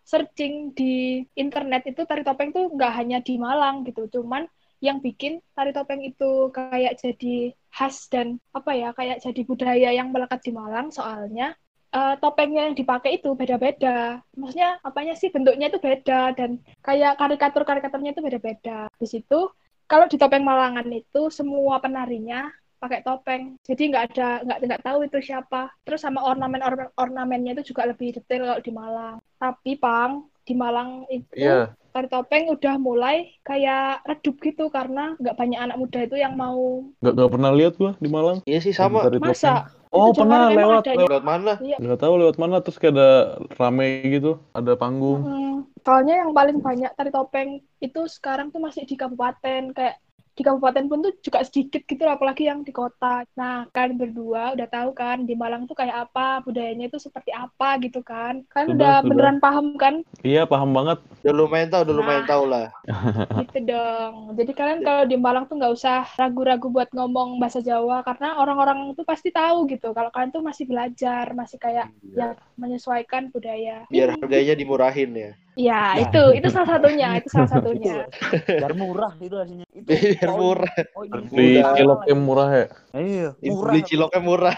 searching 0.08 0.72
di 0.72 1.20
internet 1.36 1.84
itu 1.92 2.08
tari 2.08 2.24
topeng 2.24 2.50
tuh 2.56 2.72
nggak 2.74 2.94
hanya 2.96 3.20
di 3.22 3.36
Malang 3.38 3.84
gitu, 3.86 4.08
cuman 4.10 4.48
yang 4.80 5.02
bikin 5.02 5.42
tari 5.58 5.74
topeng 5.74 6.02
itu 6.06 6.54
kayak 6.54 7.02
jadi 7.02 7.54
khas 7.74 8.10
dan 8.13 8.38
apa 8.54 8.72
ya 8.78 8.90
kayak 8.94 9.22
jadi 9.26 9.42
budaya 9.46 9.90
yang 9.94 10.13
melekat 10.13 10.42
di 10.46 10.54
Malang 10.54 10.94
soalnya 10.94 11.58
eh, 11.94 12.16
topengnya 12.22 12.70
yang 12.70 12.78
dipakai 12.78 13.18
itu 13.18 13.34
beda-beda. 13.34 14.22
Maksudnya 14.38 14.78
apanya 14.86 15.13
sih 15.18 15.30
bentuknya 15.34 15.70
itu 15.74 15.82
beda 15.82 16.34
dan 16.38 16.62
kayak 16.86 17.18
karikatur-karikaturnya 17.18 18.13
itu 18.13 18.22
beda-beda. 18.22 18.88
Di 19.02 19.08
situ 19.10 19.50
kalau 19.88 20.06
di 20.12 20.19
topeng 20.19 20.43
Malangan 20.43 20.88
itu 20.91 21.32
semua 21.32 21.80
penarinya 21.80 22.52
pakai 22.78 23.02
topeng. 23.02 23.58
Jadi 23.65 23.89
nggak 23.89 24.04
ada 24.13 24.30
nggak 24.45 24.60
nggak 24.69 24.84
tahu 24.86 25.00
itu 25.08 25.17
siapa. 25.23 25.73
Terus 25.82 26.04
sama 26.06 26.21
ornamen 26.21 26.62
ornamen 26.62 26.93
ornamennya 26.93 27.58
itu 27.58 27.73
juga 27.73 27.89
lebih 27.89 28.13
detail 28.19 28.45
kalau 28.54 28.62
di 28.62 28.71
Malang. 28.76 29.15
Tapi 29.41 29.71
Pang 29.80 30.30
di 30.47 30.54
Malang 30.56 31.04
itu 31.12 31.28
Iya. 31.36 31.73
tari 31.91 32.08
topeng 32.08 32.54
udah 32.54 32.78
mulai 32.78 33.34
kayak 33.41 34.06
redup 34.06 34.38
gitu 34.39 34.69
karena 34.69 35.17
nggak 35.17 35.34
banyak 35.34 35.60
anak 35.60 35.78
muda 35.82 36.00
itu 36.06 36.15
yang 36.15 36.38
mau 36.38 36.86
Gak, 37.02 37.13
gak 37.17 37.32
pernah 37.34 37.52
lihat 37.52 37.73
gua 37.76 37.97
di 37.97 38.08
Malang. 38.08 38.38
Iya 38.45 38.60
sih 38.62 38.71
sama. 38.71 39.10
Masa 39.17 39.65
Oh 39.91 40.12
Itu 40.12 40.23
pernah 40.23 40.52
lewat, 40.52 40.84
lewat. 40.84 41.10
Lewat 41.10 41.23
mana? 41.23 41.54
Gak 41.60 42.00
tahu 42.00 42.13
lewat 42.19 42.36
mana 42.36 42.56
terus 42.60 42.78
kayak 42.78 42.93
ada 43.00 43.12
rame 43.56 44.04
gitu, 44.04 44.41
ada 44.52 44.76
panggung. 44.76 45.23
Hmm, 45.23 45.56
soalnya 45.86 46.28
yang 46.28 46.32
paling 46.36 46.58
banyak 46.60 46.91
tari 46.93 47.12
topeng 47.12 47.63
itu 47.80 48.02
sekarang 48.12 48.52
tuh 48.52 48.60
masih 48.60 48.84
di 48.84 48.95
kabupaten 49.00 49.71
kayak 49.71 49.95
di 50.38 50.45
kabupaten 50.45 50.86
pun 50.86 51.02
tuh 51.02 51.13
juga 51.19 51.41
sedikit 51.41 51.82
gitu 51.84 52.06
loh, 52.06 52.13
apalagi 52.13 52.45
yang 52.45 52.62
di 52.62 52.69
kota. 52.69 53.26
Nah, 53.34 53.65
kalian 53.73 53.97
berdua 53.97 54.54
udah 54.54 54.69
tahu 54.69 54.93
kan 54.93 55.26
di 55.26 55.34
Malang 55.34 55.65
tuh 55.65 55.73
kayak 55.73 56.08
apa, 56.08 56.45
budayanya 56.45 56.88
itu 56.88 57.02
seperti 57.02 57.34
apa 57.34 57.82
gitu 57.82 58.06
kan. 58.06 58.45
Kalian 58.54 58.78
Sudah, 58.78 58.78
udah 58.78 58.95
sudah. 59.02 59.10
beneran 59.10 59.38
paham 59.41 59.67
kan 59.76 59.93
Iya 60.21 60.45
paham 60.45 60.78
banget. 60.78 61.02
Udah 61.26 61.34
lumayan 61.34 61.69
tahu, 61.73 61.82
udah 61.89 61.95
lumayan 61.97 62.23
Nah. 62.23 62.30
tahu 62.30 62.43
lah. 62.45 62.67
gitu 63.41 63.60
dong. 63.65 64.13
Jadi 64.38 64.52
kalian 64.54 64.80
kalau 64.86 65.04
di 65.04 65.17
Malang 65.17 65.50
tuh 65.50 65.58
nggak 65.58 65.73
usah 65.73 66.06
ragu-ragu 66.15 66.69
buat 66.69 66.89
ngomong 66.93 67.41
bahasa 67.41 67.60
Jawa 67.60 68.06
karena 68.06 68.38
orang-orang 68.38 68.93
tuh 68.93 69.04
pasti 69.04 69.34
tahu 69.34 69.65
gitu. 69.67 69.89
Kalau 69.91 70.13
kalian 70.13 70.30
tuh 70.30 70.45
masih 70.45 70.69
belajar, 70.69 71.34
masih 71.34 71.58
kayak 71.58 71.89
ya 72.13 72.38
menyesuaikan 72.56 73.34
budaya. 73.34 73.89
Biar 73.89 74.13
harganya 74.13 74.54
dimurahin 74.54 75.12
ya. 75.17 75.32
Ya, 75.58 75.97
itu 75.97 76.38
itu 76.38 76.47
salah 76.54 76.78
satunya, 76.78 77.17
itu 77.17 77.34
salah 77.34 77.50
satunya. 77.58 78.06
biar 78.45 78.73
murah 78.78 79.10
itu 79.17 79.34
aslinya 79.34 79.65
itu 79.78 79.90
Biar 79.94 80.30
murah. 80.34 80.76
poin 80.94 81.10
Beli 81.30 81.62
ciloknya 81.78 82.16
murah 82.18 82.50
ya. 82.50 82.68
iya 82.98 83.28
murah 83.46 83.74
Beli 83.74 83.82
ciloknya 83.86 84.22
murah. 84.22 84.58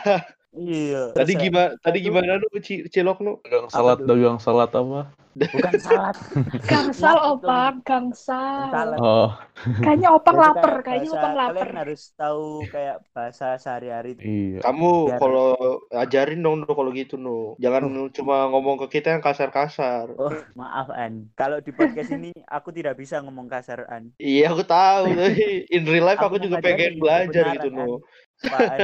iya 0.55 1.01
Tadi 1.13 1.32
gimana? 1.36 1.71
Tadi 1.84 1.97
gimana 1.99 2.39
lu 2.39 2.47
ci- 2.63 2.88
cilok 2.88 3.17
lu? 3.21 3.34
Dagang 3.43 3.69
salad, 3.69 3.97
dagang 4.08 4.38
salad 4.39 4.71
apa? 4.71 5.12
Bukan 5.39 5.73
salad 5.80 6.15
Gangsal 6.63 7.17
opang, 7.32 7.73
gangsal. 7.82 8.67
salad 8.69 8.99
Oh 8.99 9.32
Kayaknya 9.60 10.10
opang 10.12 10.36
lapar, 10.36 10.71
kayak 10.80 10.84
kayaknya 11.04 11.10
opang 11.12 11.34
lapar. 11.36 11.67
kalian 11.67 11.80
harus 11.84 12.02
tahu 12.15 12.43
kayak 12.67 12.97
bahasa 13.12 13.47
sehari-hari 13.56 14.15
iya. 14.19 14.60
Kamu 14.63 14.91
Biar- 15.08 15.19
kalau 15.19 15.47
ajarin 15.91 16.39
dong 16.39 16.58
Nu, 16.60 16.71
kalau 16.71 16.91
gitu 16.91 17.15
nu. 17.15 17.56
Jangan 17.58 17.84
cuma 18.12 18.47
ngomong 18.47 18.80
ke 18.84 18.99
kita 18.99 19.15
yang 19.15 19.23
kasar-kasar. 19.23 20.12
oh 20.15 20.32
maaf 20.54 20.88
An 20.89 21.28
kalau 21.34 21.60
di 21.60 21.71
podcast 21.71 22.12
ini 22.12 22.32
aku 22.45 22.71
tidak 22.71 22.95
bisa 22.95 23.19
ngomong 23.19 23.47
kasar 23.47 23.84
An 23.88 24.12
Iya 24.15 24.52
aku 24.52 24.63
tahu. 24.63 25.12
In 25.75 25.84
real 25.84 26.04
life 26.04 26.19
aku, 26.19 26.36
Aku 26.36 26.43
juga 26.43 26.60
pengen 26.60 26.99
belajar 26.99 27.56
gitu 27.56 27.99
An. 28.47 28.80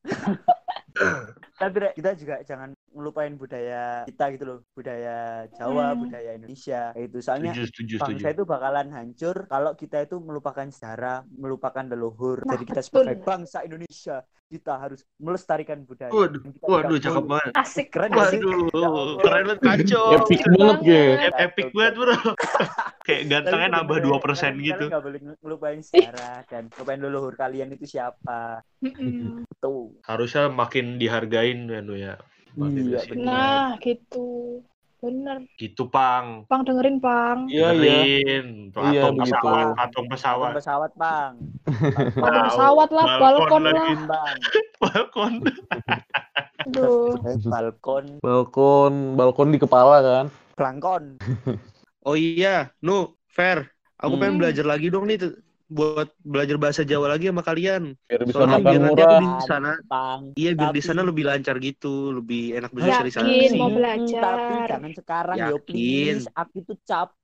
tapi 1.60 1.76
kita 1.92 2.10
juga 2.16 2.40
jangan 2.42 2.72
ngelupain 2.90 3.34
budaya 3.34 4.02
kita 4.02 4.24
gitu 4.34 4.44
loh 4.44 4.58
budaya 4.74 5.46
Jawa 5.54 5.94
Hmm. 5.94 6.00
budaya 6.02 6.30
Indonesia 6.34 6.90
itu 6.94 7.18
soalnya 7.18 7.54
Setuju, 7.54 7.70
setuju, 7.70 7.94
bangsa 8.02 8.28
itu 8.34 8.42
bakalan 8.42 8.88
hancur 8.90 9.36
kalau 9.46 9.72
kita 9.74 10.02
itu 10.02 10.18
melupakan 10.18 10.66
sejarah, 10.66 11.22
melupakan 11.30 11.86
leluhur. 11.86 12.42
Nah, 12.42 12.58
Jadi 12.58 12.64
kita 12.66 12.82
betul. 12.82 12.88
sebagai 13.06 13.16
bangsa 13.22 13.58
Indonesia 13.62 14.16
kita 14.50 14.72
harus 14.76 15.06
melestarikan 15.22 15.86
budaya. 15.86 16.10
Waduh, 16.10 16.42
waduh, 16.60 16.98
cakep 16.98 17.24
banget. 17.24 17.52
Asik. 17.54 17.86
Keren 17.94 18.10
gak 18.10 18.34
sih? 18.34 18.40
Waduh, 18.42 18.82
Allah. 18.82 19.04
keren 19.22 19.42
banget 19.46 19.60
kacau. 19.62 20.04
Epic 20.18 20.40
banget 20.50 20.78
ya. 20.82 21.02
Epic 21.38 21.68
banget 21.70 21.94
bro. 21.94 22.16
Kayak 23.06 23.22
gantengnya 23.30 23.68
nambah 23.70 23.98
2% 24.02 24.10
kalian- 24.10 24.58
gitu. 24.66 24.84
Kalian 24.86 24.90
nggak 24.90 25.04
boleh 25.06 25.20
ngelupain 25.38 25.80
sejarah 25.80 26.36
dan 26.50 26.62
ngelupain 26.66 26.98
leluhur 26.98 27.34
kalian 27.38 27.70
itu 27.70 27.86
siapa. 27.86 28.66
Tuh. 29.62 29.94
Harusnya 30.02 30.50
makin 30.50 30.98
dihargain 30.98 31.70
ya 31.70 31.80
ya. 31.94 32.14
Iya. 32.52 32.98
Nah, 33.14 33.78
gitu. 33.78 34.60
Bener. 35.00 35.48
Gitu 35.56 35.88
pang. 35.88 36.44
Pang 36.44 36.60
dengerin, 36.60 37.00
Pang. 37.00 37.48
Iya 37.48 37.72
iya. 37.72 37.98
Dengerin. 38.04 38.46
Iya, 38.68 39.00
Patung 39.00 39.16
begitu. 39.16 39.32
pesawat, 39.32 39.48
patung 39.48 39.74
Patung 39.74 40.06
pesawat. 40.08 40.50
pesawat, 40.52 40.92
Bang. 40.94 41.32
Patung 42.20 42.44
pesawat 42.52 42.88
lah, 42.92 43.06
Balkon 43.16 43.62
lah. 43.64 43.88
Bang. 44.04 44.38
Balkon. 44.78 45.32
Aduh. 46.68 47.16
Balkon, 47.46 48.04
Balkon, 48.20 48.94
balkon 49.16 49.48
di 49.48 49.58
kepala 49.58 49.96
kan. 50.00 50.26
belangkon. 50.52 51.16
Oh 52.00 52.12
iya, 52.12 52.68
Nu, 52.78 53.16
Fair. 53.24 53.72
Aku 53.96 54.16
Hmm. 54.16 54.20
pengen 54.20 54.36
belajar 54.36 54.64
lagi 54.64 54.88
dong 54.88 55.04
nih 55.04 55.16
buat 55.76 56.08
belajar 56.32 56.56
bahasa 56.62 56.82
Jawa 56.90 57.06
lagi 57.14 57.24
sama 57.30 57.42
kalian. 57.50 57.82
Biar 58.08 58.22
bisa 58.28 58.42
Soalnya 58.42 58.58
biar 58.66 58.80
nanti 58.84 59.00
aku 59.04 59.16
di 59.22 59.28
sana, 59.50 59.68
Bang. 59.90 60.22
iya 60.38 60.50
biar 60.58 60.70
di 60.76 60.82
sana 60.88 61.00
lebih 61.08 61.24
lancar 61.30 61.56
gitu, 61.66 61.88
lebih 62.18 62.40
enak 62.58 62.70
belajar 62.76 63.02
di 63.08 63.14
sana. 63.16 63.30
Yakin, 63.30 63.48
sih. 63.52 63.60
mau 63.60 63.70
Hmm, 63.70 63.78
belajar. 63.78 64.22
Tapi 64.22 64.52
jangan 64.68 64.92
sekarang 64.98 65.38
yo 65.48 65.56
Yakin. 65.66 65.68
please. 65.68 66.24
Aku 66.40 66.56
tuh 66.68 66.78
capek. 66.88 67.19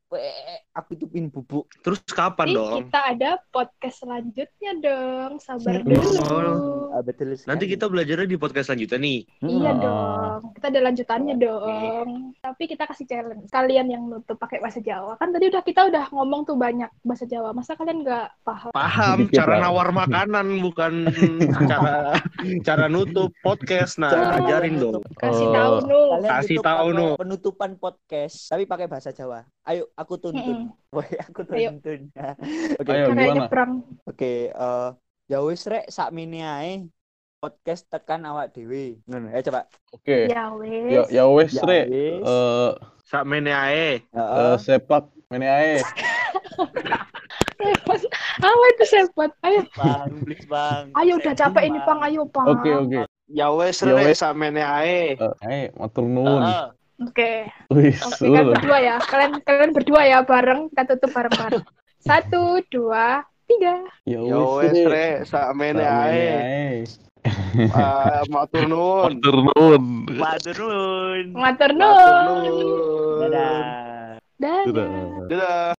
Aku 0.73 0.95
tuh 0.95 1.11
pin 1.11 1.27
bubuk. 1.27 1.67
Terus 1.83 1.99
kapan 2.07 2.47
Ih, 2.47 2.55
dong? 2.55 2.79
kita 2.87 3.01
ada 3.11 3.31
podcast 3.49 3.97
selanjutnya 3.99 4.73
dong. 4.79 5.33
Sabar 5.41 5.83
Hmm. 5.83 5.89
dulu. 5.89 6.93
Ah, 6.93 7.03
betul 7.03 7.35
sekali. 7.35 7.49
Nanti 7.49 7.65
kita 7.67 7.85
belajarnya 7.87 8.25
di 8.25 8.39
podcast 8.39 8.71
selanjutnya 8.71 8.99
nih. 8.99 9.19
Iya 9.43 9.73
Hmm. 9.73 9.83
dong. 9.83 10.41
Kita 10.55 10.67
ada 10.69 10.81
lanjutannya 10.85 11.35
dong. 11.37 12.09
Tapi 12.39 12.63
kita 12.67 12.87
kasih 12.87 13.03
challenge. 13.05 13.51
Kalian 13.51 13.87
yang 13.89 14.03
nutup 14.07 14.37
pakai 14.37 14.63
bahasa 14.63 14.79
Jawa. 14.79 15.19
Kan 15.19 15.35
tadi 15.35 15.51
udah 15.51 15.63
kita 15.63 15.81
udah 15.85 16.05
ngomong 16.13 16.45
tuh 16.45 16.55
banyak 16.55 16.89
bahasa 17.03 17.27
Jawa. 17.27 17.51
Masa 17.51 17.75
kalian 17.75 18.07
nggak 18.07 18.29
paham? 18.43 18.71
Paham 18.71 19.19
cara 19.35 19.59
nawar 19.59 19.91
makanan 19.91 20.63
bukan 20.63 20.93
cara 21.71 22.15
cara 22.63 22.87
nutup 22.87 23.35
podcast. 23.41 23.99
Nah, 23.99 24.13
Cara 24.13 24.39
ajarin 24.39 24.79
nutup. 24.79 25.03
dong. 25.03 25.19
Kasih 25.19 25.47
Eh, 25.47 25.53
tahu 25.53 25.75
nu. 25.83 26.01
Kasih 26.23 26.59
tahu, 26.61 26.87
Nu. 26.89 27.07
Penutupan 27.17 27.71
podcast, 27.77 28.47
tapi 28.47 28.65
pakai 28.65 28.87
bahasa 28.87 29.11
Jawa. 29.11 29.43
Ayo, 29.65 29.89
aku 29.97 30.15
tuntun. 30.21 30.71
Woi, 30.95 31.09
aku 31.19 31.41
Ayo. 31.57 31.77
tuntun. 31.77 32.01
Oke, 32.81 32.91
Ayo 32.93 33.07
oke. 34.07 34.33
eh, 34.53 34.89
ya 35.27 35.39
wis 35.43 35.63
rek, 35.67 35.89
sakmene 35.89 36.41
ae. 36.45 36.73
Podcast 37.37 37.85
tekan 37.93 38.25
awak 38.25 38.57
dewe. 38.57 38.97
Ngono, 39.05 39.29
ya 39.29 39.41
coba. 39.45 39.61
Oke. 39.93 40.25
Ya 40.29 40.49
Ya 41.13 41.25
wes. 41.29 41.53
ya 41.53 41.61
Ya 41.61 41.65
wis. 41.69 42.25
Eh 42.25 42.71
Sakmene 43.07 43.53
ae. 43.55 44.03
Heeh. 44.03 44.51
eh, 44.51 44.57
sepak 44.59 45.05
mene 45.31 45.47
ae. 45.47 45.79
Apa 48.37 48.65
itu 48.75 48.85
sepat? 48.89 49.31
Ayo. 49.43 49.63
Bang, 49.75 50.11
please 50.27 50.47
bang. 50.47 50.85
Ayo 50.95 51.13
udah 51.19 51.35
capek 51.35 51.65
ini 51.71 51.79
Bang. 51.83 51.87
Pang. 51.87 52.01
Ayo 52.03 52.23
Pang. 52.29 52.47
Oke 52.51 52.71
oke. 52.75 53.01
Ya 53.27 53.47
wes 53.51 53.79
Ya 53.83 53.95
rek 53.95 54.11
wes. 54.11 54.19
sakmene 54.19 54.63
ae. 54.63 55.15
Eh, 55.19 55.33
Ae 55.47 55.61
matur 55.75 56.05
nuwun. 56.07 56.43
Heeh. 56.43 56.65
Oke. 56.97 57.53
Wis. 57.69 58.01
Oke, 58.01 58.25
kalian 58.25 58.57
berdua 58.57 58.79
ya. 58.81 58.97
Kalian 59.03 59.33
kalian 59.45 59.71
berdua 59.77 60.01
ya 60.09 60.19
bareng. 60.25 60.73
Kita 60.73 60.97
tutup 60.97 61.11
bareng-bareng. 61.13 61.65
Satu, 62.01 62.65
dua, 62.73 63.27
tiga. 63.45 63.85
Ya 64.07 64.21
wes 64.23 64.73
wes 64.73 64.73
re. 64.73 64.87
rek 64.87 65.15
sakmene 65.29 65.83
Mene 65.83 65.85
ae. 65.85 66.85
Ah, 67.75 68.23
Matur 68.31 68.71
nuwun. 68.71 69.19
Matur 69.19 69.37
nuwun. 69.43 69.83
Matur 70.15 70.57
nuwun. 70.57 71.27
Matur 71.35 71.71
nuwun. 71.75 72.45
Dadah. 73.27 73.59
Dadah. 74.39 74.63
Dadah. 74.71 75.03
Dadah. 75.27 75.71